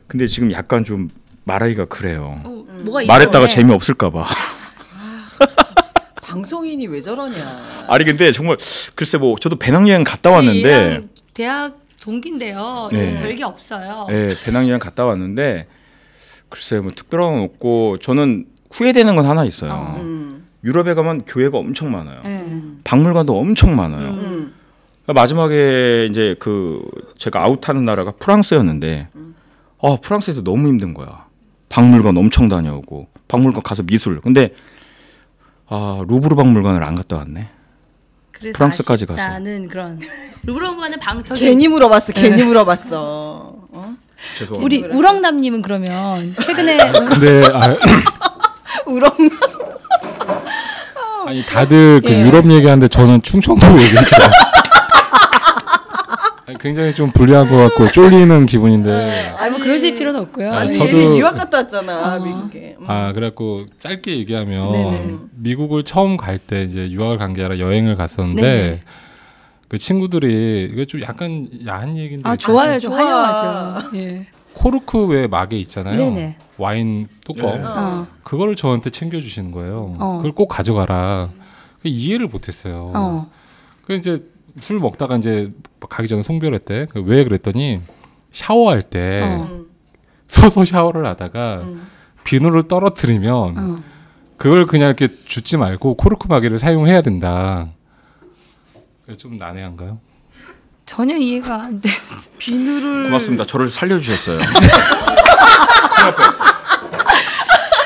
근데 0.06 0.28
지금 0.28 0.52
약간 0.52 0.86
좀 0.86 1.10
말하기가 1.50 1.86
그래요. 1.86 2.40
뭐가 2.44 3.04
말했다가 3.06 3.46
있었네. 3.46 3.48
재미 3.48 3.74
없을까봐. 3.74 4.26
방송인이 6.22 6.88
왜 6.88 7.02
저러냐. 7.02 7.86
아니 7.88 8.06
근데 8.06 8.32
정말 8.32 8.58
글쎄 8.96 9.18
뭐 9.18 9.36
저도 9.40 9.56
배낭여행 9.58 10.04
갔다 10.04 10.30
왔는데, 10.30 10.70
얘랑 10.70 11.10
대학 11.34 11.80
동기인데요. 12.02 12.90
네. 12.92 13.20
별게 13.20 13.44
없어요. 13.44 14.08
예, 14.12 14.30
배낭여행 14.46 14.80
갔다 14.80 15.06
왔는데 15.06 15.68
글쎄 16.50 16.80
뭐 16.80 16.92
특별한 16.96 17.34
건 17.34 17.42
없고 17.44 17.98
저는 18.00 18.46
후회되는 18.72 19.16
건 19.16 19.26
하나 19.26 19.44
있어요. 19.44 19.96
음. 19.98 20.48
유럽에 20.64 20.94
가면 20.94 21.26
교회가 21.26 21.58
엄청 21.58 21.92
많아요. 21.92 22.22
네. 22.24 22.62
박물관도 22.84 23.36
엄청 23.36 23.76
많아요. 23.76 24.10
음. 24.10 24.54
마지막에 25.08 26.08
이제 26.12 26.36
그 26.38 26.84
제가 27.18 27.44
아웃하는 27.44 27.86
나라가 27.86 28.12
프랑스였는데 28.12 29.08
아 29.82 29.98
프랑스에서 30.00 30.44
너무 30.44 30.68
힘든 30.68 30.94
거야. 30.94 31.29
박물관 31.70 32.18
엄청 32.18 32.50
다녀오고 32.50 33.08
박물관 33.28 33.62
가서 33.64 33.84
미술. 33.84 34.20
근데 34.22 34.54
아 35.68 36.02
루브르 36.08 36.36
박물관을 36.36 36.84
안 36.84 36.96
갔다 36.96 37.18
왔네. 37.18 37.48
그래서 38.32 38.58
프랑스까지 38.58 39.06
가서. 39.06 39.20
아쉽다는 39.22 39.68
그런 39.68 40.00
우렁과는 40.48 41.00
방 41.00 41.24
저기 41.24 41.42
괜히 41.42 41.68
물어봤어. 41.68 42.14
괜히 42.14 42.44
물어봤어. 42.44 43.56
어? 43.72 43.96
죄송합니다. 44.38 44.66
우리 44.66 44.98
우렁남님은 44.98 45.62
그러면 45.62 46.36
최근에 46.42 46.92
근데 46.92 47.42
아, 47.54 47.76
우렁. 48.88 49.12
아니 51.28 51.44
다들 51.46 52.02
그 52.04 52.10
예. 52.12 52.22
유럽 52.26 52.50
얘기하는데 52.50 52.88
저는 52.88 53.22
충청도 53.22 53.68
얘기했죠. 53.74 54.16
아니, 56.50 56.58
굉장히 56.58 56.96
좀 56.96 57.12
불리한 57.12 57.48
것 57.48 57.56
같고 57.58 57.88
쫄리는 57.92 58.46
기분인데 58.48 59.36
아뭐 59.38 59.60
그러실 59.60 59.94
필요는 59.94 60.20
없고요. 60.22 60.52
아니, 60.52 60.70
아니, 60.72 60.80
저도- 60.80 61.18
유학 61.20 61.36
갔다 61.36 61.60
왔잖아 61.60 62.16
어. 62.16 62.20
미국에. 62.20 62.76
음. 62.80 62.86
아 62.88 63.14
그래갖고 63.14 63.68
짧게 63.80 64.18
얘기하면 64.18 64.72
네네. 64.72 65.16
미국을 65.36 65.84
처음 65.84 66.18
갈 66.18 66.40
때 66.40 66.64
이제 66.64 66.90
유학을 66.90 67.20
간 67.20 67.34
게 67.34 67.44
아니라 67.44 67.60
여행을 67.60 67.96
갔었는데 67.96 68.42
네네. 68.42 68.82
그 69.68 69.78
친구들이 69.78 70.72
이거 70.74 70.86
좀 70.86 71.02
약간 71.02 71.48
야한 71.68 71.96
얘기인데 71.98 72.28
아 72.28 72.36
좋아요, 72.36 72.80
좀 72.80 72.92
좋아. 72.94 73.00
환영하죠. 73.00 73.98
예. 73.98 74.26
코르크 74.54 75.06
왜 75.06 75.28
막에 75.28 75.56
있잖아요. 75.58 75.96
네네. 75.98 76.36
와인 76.58 77.08
뚜껑 77.24 77.58
네. 77.62 77.64
어. 77.64 78.08
그거를 78.24 78.56
저한테 78.56 78.90
챙겨주시는 78.90 79.52
거예요. 79.52 79.96
어. 80.00 80.18
그걸 80.18 80.32
꼭 80.32 80.48
가져가라. 80.48 81.30
이해를 81.84 82.26
못했어요. 82.28 82.92
어. 82.96 83.30
그 83.86 83.94
이제 83.94 84.24
술 84.62 84.80
먹다가 84.80 85.16
이제 85.18 85.52
가기 85.90 86.08
전에 86.08 86.22
송별회 86.24 86.60
때 86.60 86.88
왜 86.96 87.24
그랬더니 87.24 87.82
샤워할 88.32 88.82
때 88.84 89.22
어. 89.24 89.48
음. 89.50 89.66
서서 90.28 90.66
샤워를 90.66 91.06
하다가 91.06 91.62
음. 91.64 91.88
비누를 92.24 92.64
떨어뜨리면 92.68 93.58
어. 93.58 93.84
그걸 94.38 94.66
그냥 94.66 94.88
이렇게 94.88 95.08
줍지 95.08 95.58
말고 95.58 95.96
코르크 95.96 96.28
마개를 96.28 96.60
사용해야 96.60 97.02
된다. 97.02 97.68
좀 99.18 99.38
난해한가요? 99.38 100.00
전혀 100.86 101.18
이해가 101.18 101.64
안 101.64 101.82
돼. 101.82 101.90
비누를 102.38 103.06
고맙습니다. 103.06 103.46
저를 103.46 103.70
살려주셨어요. 103.70 104.40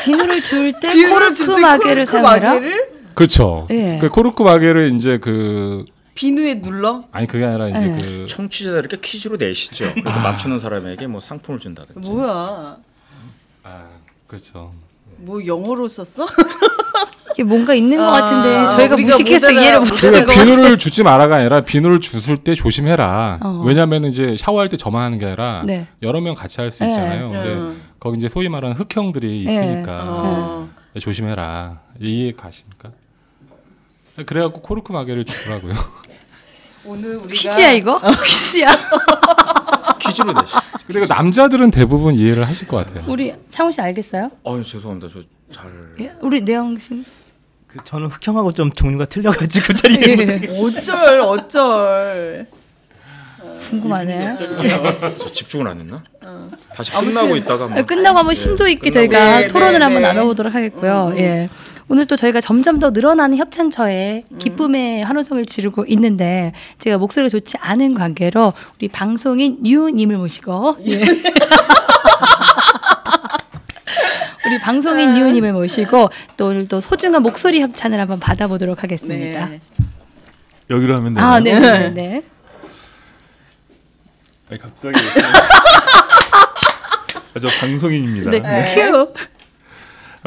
비누를 0.03 0.43
줄 0.43 0.73
때 0.79 0.93
코르크 1.09 1.45
때 1.55 1.61
마개를 1.61 2.05
사용해라. 2.05 2.53
마개를 2.55 2.89
그렇죠. 3.13 3.67
예. 3.69 3.99
그 4.01 4.09
코르크 4.09 4.43
마개를 4.43 4.93
이제 4.95 5.17
그 5.19 5.85
비누에 6.15 6.61
눌러? 6.61 7.03
아니 7.11 7.25
그게 7.27 7.43
아니라 7.45 7.69
이제 7.69 7.79
네. 7.79 7.97
그 7.97 8.25
청취자들께 8.27 8.97
퀴즈로 9.01 9.37
내시죠. 9.37 9.91
그래서 9.95 10.19
맞추는 10.19 10.59
사람에게 10.59 11.07
뭐 11.07 11.19
상품을 11.19 11.59
준다든지. 11.59 12.07
뭐야? 12.09 12.77
아, 13.63 13.83
그렇죠. 14.27 14.73
뭐 15.17 15.45
영어로 15.45 15.87
썼어? 15.87 16.27
이게 17.33 17.43
뭔가 17.43 17.73
있는 17.73 17.97
것 17.97 18.03
아, 18.03 18.11
같은데 18.21 18.75
저희가 18.75 18.93
우리가 18.95 19.09
무식해서 19.09 19.47
못 19.47 19.53
알아- 19.53 19.61
이해를 19.61 19.79
못못 19.79 19.95
알아- 19.97 20.05
하는 20.05 20.19
거. 20.19 20.25
그러니까 20.33 20.43
비누를 20.55 20.77
주지 20.77 21.01
마라가 21.01 21.37
아니라 21.37 21.61
비누를 21.61 21.99
주술 21.99 22.37
때 22.37 22.53
조심해라. 22.53 23.39
어. 23.41 23.63
왜냐하면 23.65 24.05
이제 24.05 24.37
샤워할 24.37 24.69
때 24.69 24.77
저만 24.77 25.01
하는 25.03 25.17
게 25.17 25.25
아니라 25.25 25.63
네. 25.65 25.87
여러 26.03 26.21
명 26.21 26.35
같이 26.35 26.61
할 26.61 26.69
수 26.69 26.83
네. 26.83 26.89
있잖아요. 26.91 27.27
근데 27.29 27.53
음. 27.53 27.81
거기 27.99 28.17
이제 28.17 28.29
소위 28.29 28.49
말하는 28.49 28.75
흑형들이 28.75 29.45
네. 29.45 29.53
있으니까 29.53 29.99
어. 30.03 30.69
조심해라. 30.99 31.79
이해 31.99 32.33
가십니까? 32.33 32.91
그래갖고 34.27 34.61
코르크 34.61 34.91
마개를 34.91 35.25
주더라고요. 35.25 35.73
오늘 36.85 37.15
우리가 37.15 37.27
퀴즈야 37.33 37.71
이거? 37.71 37.99
퀴즈야. 38.25 38.67
퀴즈로 39.99 40.33
내시. 40.33 40.53
근데 40.85 40.99
그 40.99 41.05
남자들은 41.05 41.71
대부분 41.71 42.15
이해를 42.15 42.45
하실 42.47 42.67
것 42.67 42.85
같아요. 42.85 43.03
우리 43.07 43.33
창호 43.49 43.71
씨 43.71 43.79
알겠어요? 43.81 44.29
어 44.43 44.61
죄송합니다. 44.61 45.07
저 45.13 45.21
잘. 45.51 45.71
예? 45.99 46.13
우리 46.21 46.41
내영 46.41 46.77
씨. 46.77 47.03
그 47.67 47.77
저는 47.83 48.07
흑형하고 48.07 48.51
좀 48.53 48.71
종류가 48.71 49.05
틀려가지고 49.05 49.73
잘 49.73 49.91
이해 49.91 50.15
못. 50.15 50.73
예. 50.75 50.77
어쩔 50.79 51.19
어쩔. 51.21 52.47
궁금하네. 53.69 54.19
저 55.19 55.31
집중을 55.31 55.67
안 55.67 55.79
했나? 55.79 56.03
다시 56.75 56.91
끝나고 56.91 57.35
있다가 57.37 57.67
막. 57.69 57.87
끝나고 57.87 58.17
한번 58.19 58.35
심도 58.35 58.67
있게 58.67 58.91
저희가 58.91 59.37
네, 59.37 59.41
네, 59.43 59.47
토론을 59.47 59.79
네. 59.79 59.85
한번 59.85 60.01
나눠보도록 60.01 60.53
하겠고요. 60.53 61.13
예. 61.17 61.49
오늘 61.89 62.05
또 62.05 62.15
저희가 62.15 62.39
점점 62.41 62.79
더 62.79 62.91
늘어나는 62.91 63.37
협찬처에 63.37 64.23
기쁨의 64.39 65.03
환호성을 65.03 65.45
지르고 65.45 65.85
있는데 65.85 66.53
제가 66.79 66.97
목소리가 66.97 67.29
좋지 67.29 67.57
않은 67.59 67.93
관계로 67.93 68.53
우리 68.77 68.87
방송인 68.87 69.65
유님을 69.65 70.17
모시고 70.17 70.77
예. 70.87 71.03
우리 74.45 74.59
방송인 74.59 75.17
유님을 75.17 75.53
모시고 75.53 76.09
또 76.37 76.47
오늘 76.47 76.67
또 76.67 76.81
소중한 76.81 77.21
목소리 77.23 77.61
협찬을 77.61 77.99
한번 77.99 78.19
받아보도록 78.19 78.83
하겠습니다. 78.83 79.47
네. 79.47 79.61
여기로 80.69 80.95
하면 80.95 81.13
되나요? 81.13 81.31
아, 81.31 81.39
네, 81.39 81.59
네, 81.59 81.89
네. 81.89 82.21
아니, 84.49 84.59
갑자기 84.59 84.95
아, 87.35 87.39
저 87.39 87.47
방송인입니다. 87.59 88.29
네. 88.31 88.75
큐. 88.75 89.13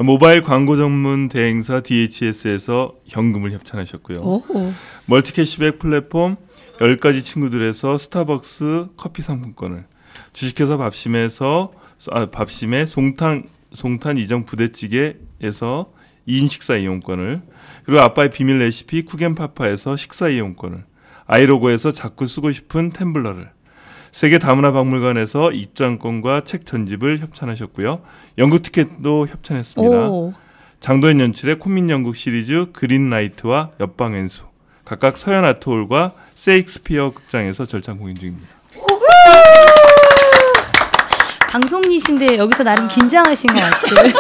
모바일 0.04 0.42
광고 0.42 0.76
전문 0.76 1.28
대행사 1.28 1.80
DHS에서 1.80 2.94
현금을 3.06 3.52
협찬하셨고요. 3.52 4.18
오. 4.20 4.72
멀티 5.06 5.32
캐시백 5.32 5.78
플랫폼 5.78 6.36
10가지 6.78 7.22
친구들에서 7.22 7.96
스타벅스 7.96 8.88
커피 8.96 9.22
상품권을 9.22 9.84
주식회사 10.34 10.76
밥심에서 10.76 11.72
아, 12.10 12.26
밥심의 12.26 12.86
송탄 12.86 13.44
송탄 13.72 14.18
이정 14.18 14.44
부대찌개에서 14.44 15.86
2인 16.28 16.48
식사 16.48 16.76
이용권을 16.76 17.40
그리고 17.84 18.00
아빠의 18.00 18.30
비밀 18.30 18.58
레시피 18.58 19.04
쿠겐파파에서 19.04 19.96
식사 19.96 20.28
이용권을 20.28 20.84
아이로고에서 21.26 21.92
자꾸 21.92 22.26
쓰고 22.26 22.52
싶은 22.52 22.90
템블러를 22.90 23.50
세계 24.16 24.38
다문화 24.38 24.72
박물관에서 24.72 25.52
입장권과 25.52 26.44
책 26.46 26.64
전집을 26.64 27.18
협찬하셨고요. 27.18 28.00
연극 28.38 28.62
티켓도 28.62 29.26
협찬했습니다. 29.26 30.08
오. 30.08 30.32
장도연 30.80 31.20
연출의 31.20 31.58
코민 31.58 31.90
연극 31.90 32.16
시리즈 32.16 32.64
그린라이트와 32.72 33.72
옆방엔수 33.78 34.44
각각 34.86 35.18
서현 35.18 35.44
아트홀과 35.44 36.12
세익스피어 36.34 37.10
극장에서 37.10 37.66
절찬 37.66 37.98
공연 37.98 38.14
중입니다. 38.14 38.48
방송이신데 41.50 42.38
여기서 42.38 42.62
나름 42.62 42.88
긴장하신 42.88 43.50
것 43.50 43.60
같아요. 43.60 44.12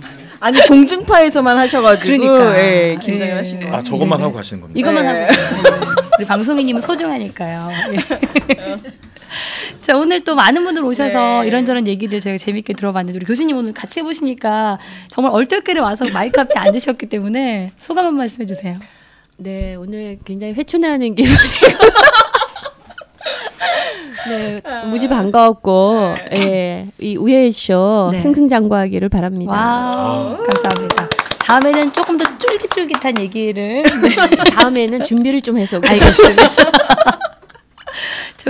아니 0.40 0.58
공중파에서만 0.66 1.58
하셔가지고 1.58 2.16
그러니까. 2.16 2.58
예, 2.58 2.96
긴장을 3.02 3.32
예. 3.32 3.36
하신 3.36 3.60
것아 3.60 3.70
같아요. 3.70 3.84
저것만 3.84 4.16
네네. 4.16 4.22
하고 4.22 4.34
가시는 4.34 4.62
겁니다. 4.62 4.80
이것만 4.80 5.04
네. 5.04 5.28
하고 5.28 6.09
우리 6.20 6.26
방송인님은 6.26 6.82
소중하니까요. 6.82 7.70
예. 7.92 7.96
자 9.80 9.96
오늘 9.96 10.20
또 10.20 10.34
많은 10.34 10.62
분들 10.64 10.84
오셔서 10.84 11.40
네. 11.40 11.46
이런저런 11.46 11.86
얘기들 11.86 12.20
저희가 12.20 12.36
재밌게 12.36 12.74
들어봤는데 12.74 13.16
우리 13.16 13.24
교수님 13.24 13.56
오늘 13.56 13.72
같이 13.72 14.00
해보시니까 14.00 14.78
정말 15.08 15.32
얼떨결에 15.32 15.80
와서 15.80 16.04
마이크 16.12 16.38
앞에 16.38 16.60
앉으셨기 16.60 17.06
때문에 17.06 17.72
소감 17.78 18.04
한 18.04 18.16
말씀 18.16 18.42
해 18.42 18.46
주세요. 18.46 18.76
네, 19.38 19.76
오늘 19.76 20.18
굉장히 20.22 20.52
회춘하는 20.52 21.14
기분이고. 21.14 21.40
네, 24.28 24.60
무지 24.84 25.08
반가웠고, 25.08 26.14
예, 26.34 26.86
이 26.98 27.16
우예쇼 27.16 28.10
네. 28.12 28.18
승승장구하기를 28.18 29.08
바랍니다. 29.08 29.52
와 29.52 30.36
감사합니다. 30.36 31.08
다음에는 31.38 31.90
조금 31.94 32.18
더 32.18 32.26
쫄깃 32.38 32.69
쫄깃한 32.88 33.18
얘기를 33.20 33.82
네, 33.82 33.84
다음에는 34.54 35.04
준비를 35.04 35.42
좀 35.42 35.58
해서 35.58 35.80
알겠습니다. 35.84 36.48
자, 36.48 36.70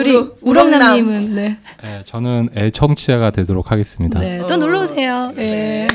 우리 0.01 0.13
우렁- 0.13 0.35
우렁남님은 0.43 1.35
네. 1.35 1.59
네, 1.83 2.03
저는 2.05 2.51
애청취자가 2.57 3.31
되도록 3.31 3.73
하겠습니다. 3.73 4.21
네, 4.21 4.39
또 4.47 4.57
놀러 4.57 4.83
오세요. 4.83 5.33
예. 5.39 5.89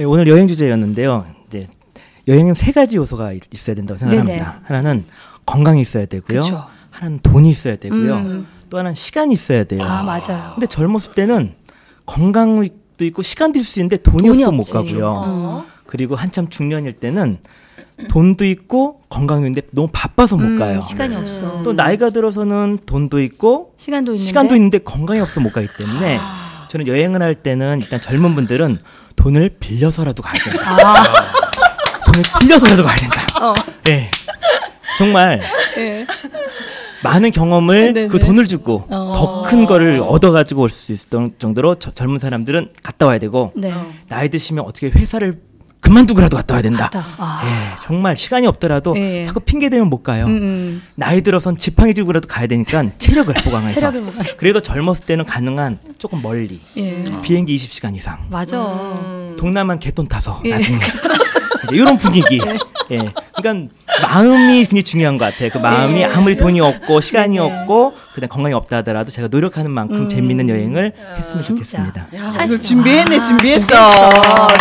예, 0.00 0.04
오늘 0.04 0.26
여행 0.28 0.48
주제였는데요. 0.48 1.26
이제 1.48 1.68
여행은 2.26 2.54
세 2.54 2.72
가지 2.72 2.96
요소가 2.96 3.32
있- 3.32 3.42
있어야 3.52 3.76
된다고 3.76 3.98
생각합니다. 3.98 4.60
하나는 4.64 5.04
건강이 5.44 5.80
있어야 5.82 6.06
되고요. 6.06 6.40
그쵸. 6.40 6.64
하나는 6.90 7.18
돈이 7.22 7.50
있어야 7.50 7.76
되고요. 7.76 8.14
음. 8.16 8.46
또 8.70 8.78
하나는 8.78 8.94
시간이 8.94 9.32
있어야 9.34 9.64
돼요. 9.64 9.82
아 9.82 10.02
맞아요. 10.02 10.52
근데 10.54 10.66
젊었을 10.66 11.12
때는 11.12 11.54
건강도 12.06 13.04
있고 13.04 13.22
시간도 13.22 13.58
있을 13.58 13.68
수 13.68 13.80
있는데 13.80 13.96
돈이, 13.98 14.26
돈이 14.28 14.42
없어 14.44 14.52
못. 14.52 14.62
가고요. 14.72 15.06
어. 15.26 15.66
그리고 15.88 16.16
한참 16.16 16.48
중년일 16.50 16.92
때는 17.00 17.38
돈도 18.10 18.44
있고 18.44 19.00
건강도 19.08 19.46
있는데 19.46 19.66
너무 19.72 19.88
바빠서 19.90 20.36
못 20.36 20.44
음, 20.44 20.58
가요. 20.58 20.82
시간이 20.82 21.16
없어. 21.16 21.62
또 21.62 21.72
나이가 21.72 22.10
들어서는 22.10 22.80
돈도 22.84 23.20
있고 23.22 23.72
시간도 23.78 24.12
있는데. 24.12 24.26
시간도 24.26 24.54
있는데 24.54 24.78
건강이 24.78 25.18
없어 25.20 25.40
못 25.40 25.50
가기 25.50 25.66
때문에 25.78 26.20
저는 26.68 26.86
여행을 26.86 27.22
할 27.22 27.34
때는 27.34 27.80
일단 27.80 27.98
젊은 28.00 28.34
분들은 28.34 28.76
돈을 29.16 29.56
빌려서라도 29.60 30.22
가야 30.22 30.34
된다. 30.44 30.70
아, 30.70 31.02
돈을 32.04 32.22
빌려서라도 32.42 32.84
가야 32.84 32.96
된다. 32.96 33.26
어. 33.42 33.52
네. 33.84 34.10
정말 34.98 35.40
예. 35.78 36.06
많은 37.02 37.30
경험을 37.30 37.92
네네. 37.94 38.08
그 38.08 38.18
돈을 38.18 38.46
주고 38.46 38.84
어. 38.90 39.12
더큰 39.44 39.64
거를 39.66 40.00
얻어가지고 40.06 40.62
올 40.62 40.68
수 40.68 40.92
있을 40.92 41.08
정도로 41.38 41.76
저- 41.76 41.92
젊은 41.92 42.18
사람들은 42.18 42.72
갔다 42.82 43.06
와야 43.06 43.18
되고 43.18 43.52
네. 43.56 43.72
나이 44.08 44.28
드시면 44.28 44.64
어떻게 44.64 44.88
회사를 44.90 45.40
그만두고라도 45.88 46.36
갔다 46.36 46.54
와야 46.54 46.62
된다. 46.62 46.90
갔다. 46.90 47.06
아. 47.16 47.40
예, 47.44 47.76
정말 47.82 48.14
시간이 48.16 48.46
없더라도 48.46 48.94
예. 48.96 49.22
자꾸 49.24 49.40
핑계 49.40 49.70
대면 49.70 49.88
못 49.88 50.02
가요. 50.02 50.26
음, 50.26 50.36
음. 50.36 50.82
나이 50.94 51.22
들어선 51.22 51.56
지팡이 51.56 51.94
쥐고라도 51.94 52.28
가야 52.28 52.46
되니까 52.46 52.84
체력을 52.98 53.32
보강해서. 53.42 53.74
체력을 53.80 54.02
보강. 54.02 54.24
그래도 54.36 54.60
젊었을 54.60 55.04
때는 55.06 55.24
가능한 55.24 55.78
조금 55.98 56.20
멀리 56.20 56.60
예. 56.76 57.04
비행기 57.22 57.56
20시간 57.56 57.94
이상. 57.96 58.18
맞아. 58.28 58.60
음. 58.60 59.36
동남안 59.38 59.78
개돈 59.78 60.08
타서 60.08 60.42
예. 60.44 60.50
나중에 60.50 60.78
이제 61.64 61.76
이런 61.76 61.96
분위기. 61.96 62.40
예. 62.90 62.98
그러니까 63.36 63.74
마음이 64.02 64.60
굉장히 64.64 64.82
중요한 64.82 65.18
것 65.18 65.26
같아요. 65.26 65.50
그 65.50 65.58
마음이 65.58 66.00
예. 66.00 66.04
아무리 66.06 66.36
돈이 66.36 66.60
없고 66.60 67.00
시간이 67.00 67.34
네. 67.36 67.40
없고 67.40 67.94
그냥 68.14 68.28
건강이 68.28 68.54
없다 68.54 68.78
하더라도 68.78 69.10
제가 69.10 69.28
노력하는 69.28 69.70
만큼 69.70 70.02
음. 70.02 70.08
재밌는 70.08 70.48
여행을 70.48 70.92
했으면 71.16 71.38
진짜. 71.38 71.46
좋겠습니다. 71.48 72.06
야, 72.14 72.32
하시- 72.36 72.44
오늘 72.52 72.60
준비했네, 72.60 73.16
와, 73.18 73.22
준비했어. 73.22 73.66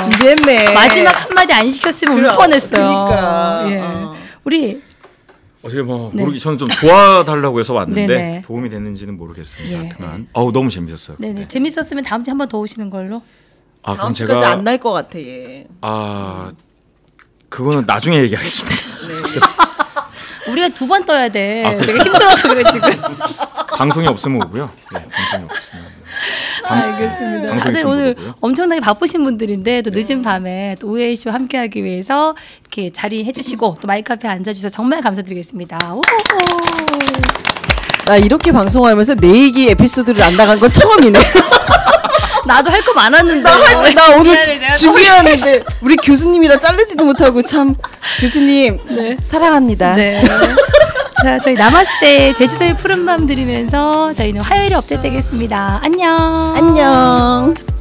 준비했네. 0.09 0.73
마지막 0.73 1.23
한마디 1.29 1.53
안 1.53 1.69
시켰으면 1.69 2.15
울 2.17 2.23
그럼, 2.23 2.35
뻔했어요. 2.37 2.71
그러니까. 3.05 3.65
예. 3.71 3.79
어. 3.81 4.15
우리 4.43 4.81
어떻게 5.63 5.81
뭐 5.81 6.11
네. 6.13 6.21
모르기 6.23 6.39
저는 6.39 6.57
좀 6.57 6.67
도와달라고 6.69 7.59
해서 7.59 7.73
왔는데 7.73 8.07
네네. 8.07 8.41
도움이 8.45 8.69
됐는지는 8.69 9.17
모르겠습니다. 9.17 9.71
예. 9.71 9.89
하여간 9.89 10.27
어우 10.33 10.51
너무 10.53 10.69
재밌었어요. 10.69 11.17
네네 11.19 11.33
네. 11.41 11.47
재밌었으면 11.47 12.03
다음 12.03 12.23
주에 12.23 12.31
한 12.31 12.37
번 12.37 12.47
더 12.47 12.57
오시는 12.59 12.89
걸로. 12.89 13.21
아 13.83 13.87
다음 13.95 13.97
그럼 13.97 14.13
주까지 14.13 14.39
제가 14.39 14.51
안날 14.51 14.77
것 14.77 14.91
같아 14.93 15.19
얘. 15.19 15.65
아 15.81 16.49
그거는 17.49 17.83
나중에 17.87 18.17
얘기하겠습니다. 18.21 18.77
우리가 20.47 20.69
두 20.69 20.87
번 20.87 21.03
떠야 21.05 21.29
돼. 21.29 21.63
아, 21.65 21.75
되게 21.77 21.91
힘들어서 21.99 22.47
그래 22.49 22.63
지금. 22.71 22.89
방송이 23.77 24.07
없으면 24.07 24.41
오고요. 24.43 24.69
네, 24.93 25.05
방송이 25.09 25.43
없으면. 25.45 25.97
알겠습니다. 26.63 27.49
방송이 27.51 27.59
다들 27.75 27.87
오늘 27.87 28.13
보고요. 28.15 28.35
엄청나게 28.41 28.81
바쁘신 28.81 29.23
분들인데 29.23 29.81
또 29.83 29.91
늦은 29.93 30.21
밤에 30.23 30.75
또 30.79 30.87
우에이쇼 30.89 31.29
함께하기 31.31 31.83
위해서 31.83 32.35
이렇게 32.61 32.91
자리해 32.91 33.31
주시고 33.31 33.77
또 33.81 33.87
마이크 33.87 34.11
앞에 34.13 34.27
앉아 34.27 34.53
주셔서 34.53 34.73
정말 34.73 35.01
감사드리겠습니다. 35.01 35.93
오! 35.93 36.01
나 38.05 38.15
이렇게 38.17 38.51
방송하면서 38.53 39.15
내 39.15 39.27
얘기 39.29 39.69
에피소드를 39.69 40.21
안 40.23 40.35
나간 40.37 40.59
건 40.59 40.71
처음이네. 40.71 41.19
나도 42.45 42.69
할 42.71 42.81
거 42.81 42.93
많았는데. 42.93 43.41
나, 43.43 43.49
할, 43.51 43.93
나 43.95 44.09
오늘 44.15 44.31
미안해, 44.31 44.57
내가 44.59 44.73
준비하는데 44.75 45.63
우리 45.81 45.95
교수님이라 45.97 46.59
자르지도 46.59 47.03
못하고 47.05 47.41
참 47.41 47.75
교수님 48.19 48.79
사랑합니다. 49.23 49.95
네. 49.95 50.23
자, 51.23 51.39
저희 51.39 51.55
남았을 51.55 52.35
제주도의 52.37 52.75
푸른 52.77 53.05
밤 53.05 53.25
들으면서 53.25 54.13
저희는 54.13 54.41
화요일에 54.41 54.75
업데이트 54.75 55.01
되겠습니다. 55.01 55.79
안녕. 55.83 56.53
안녕. 56.55 57.76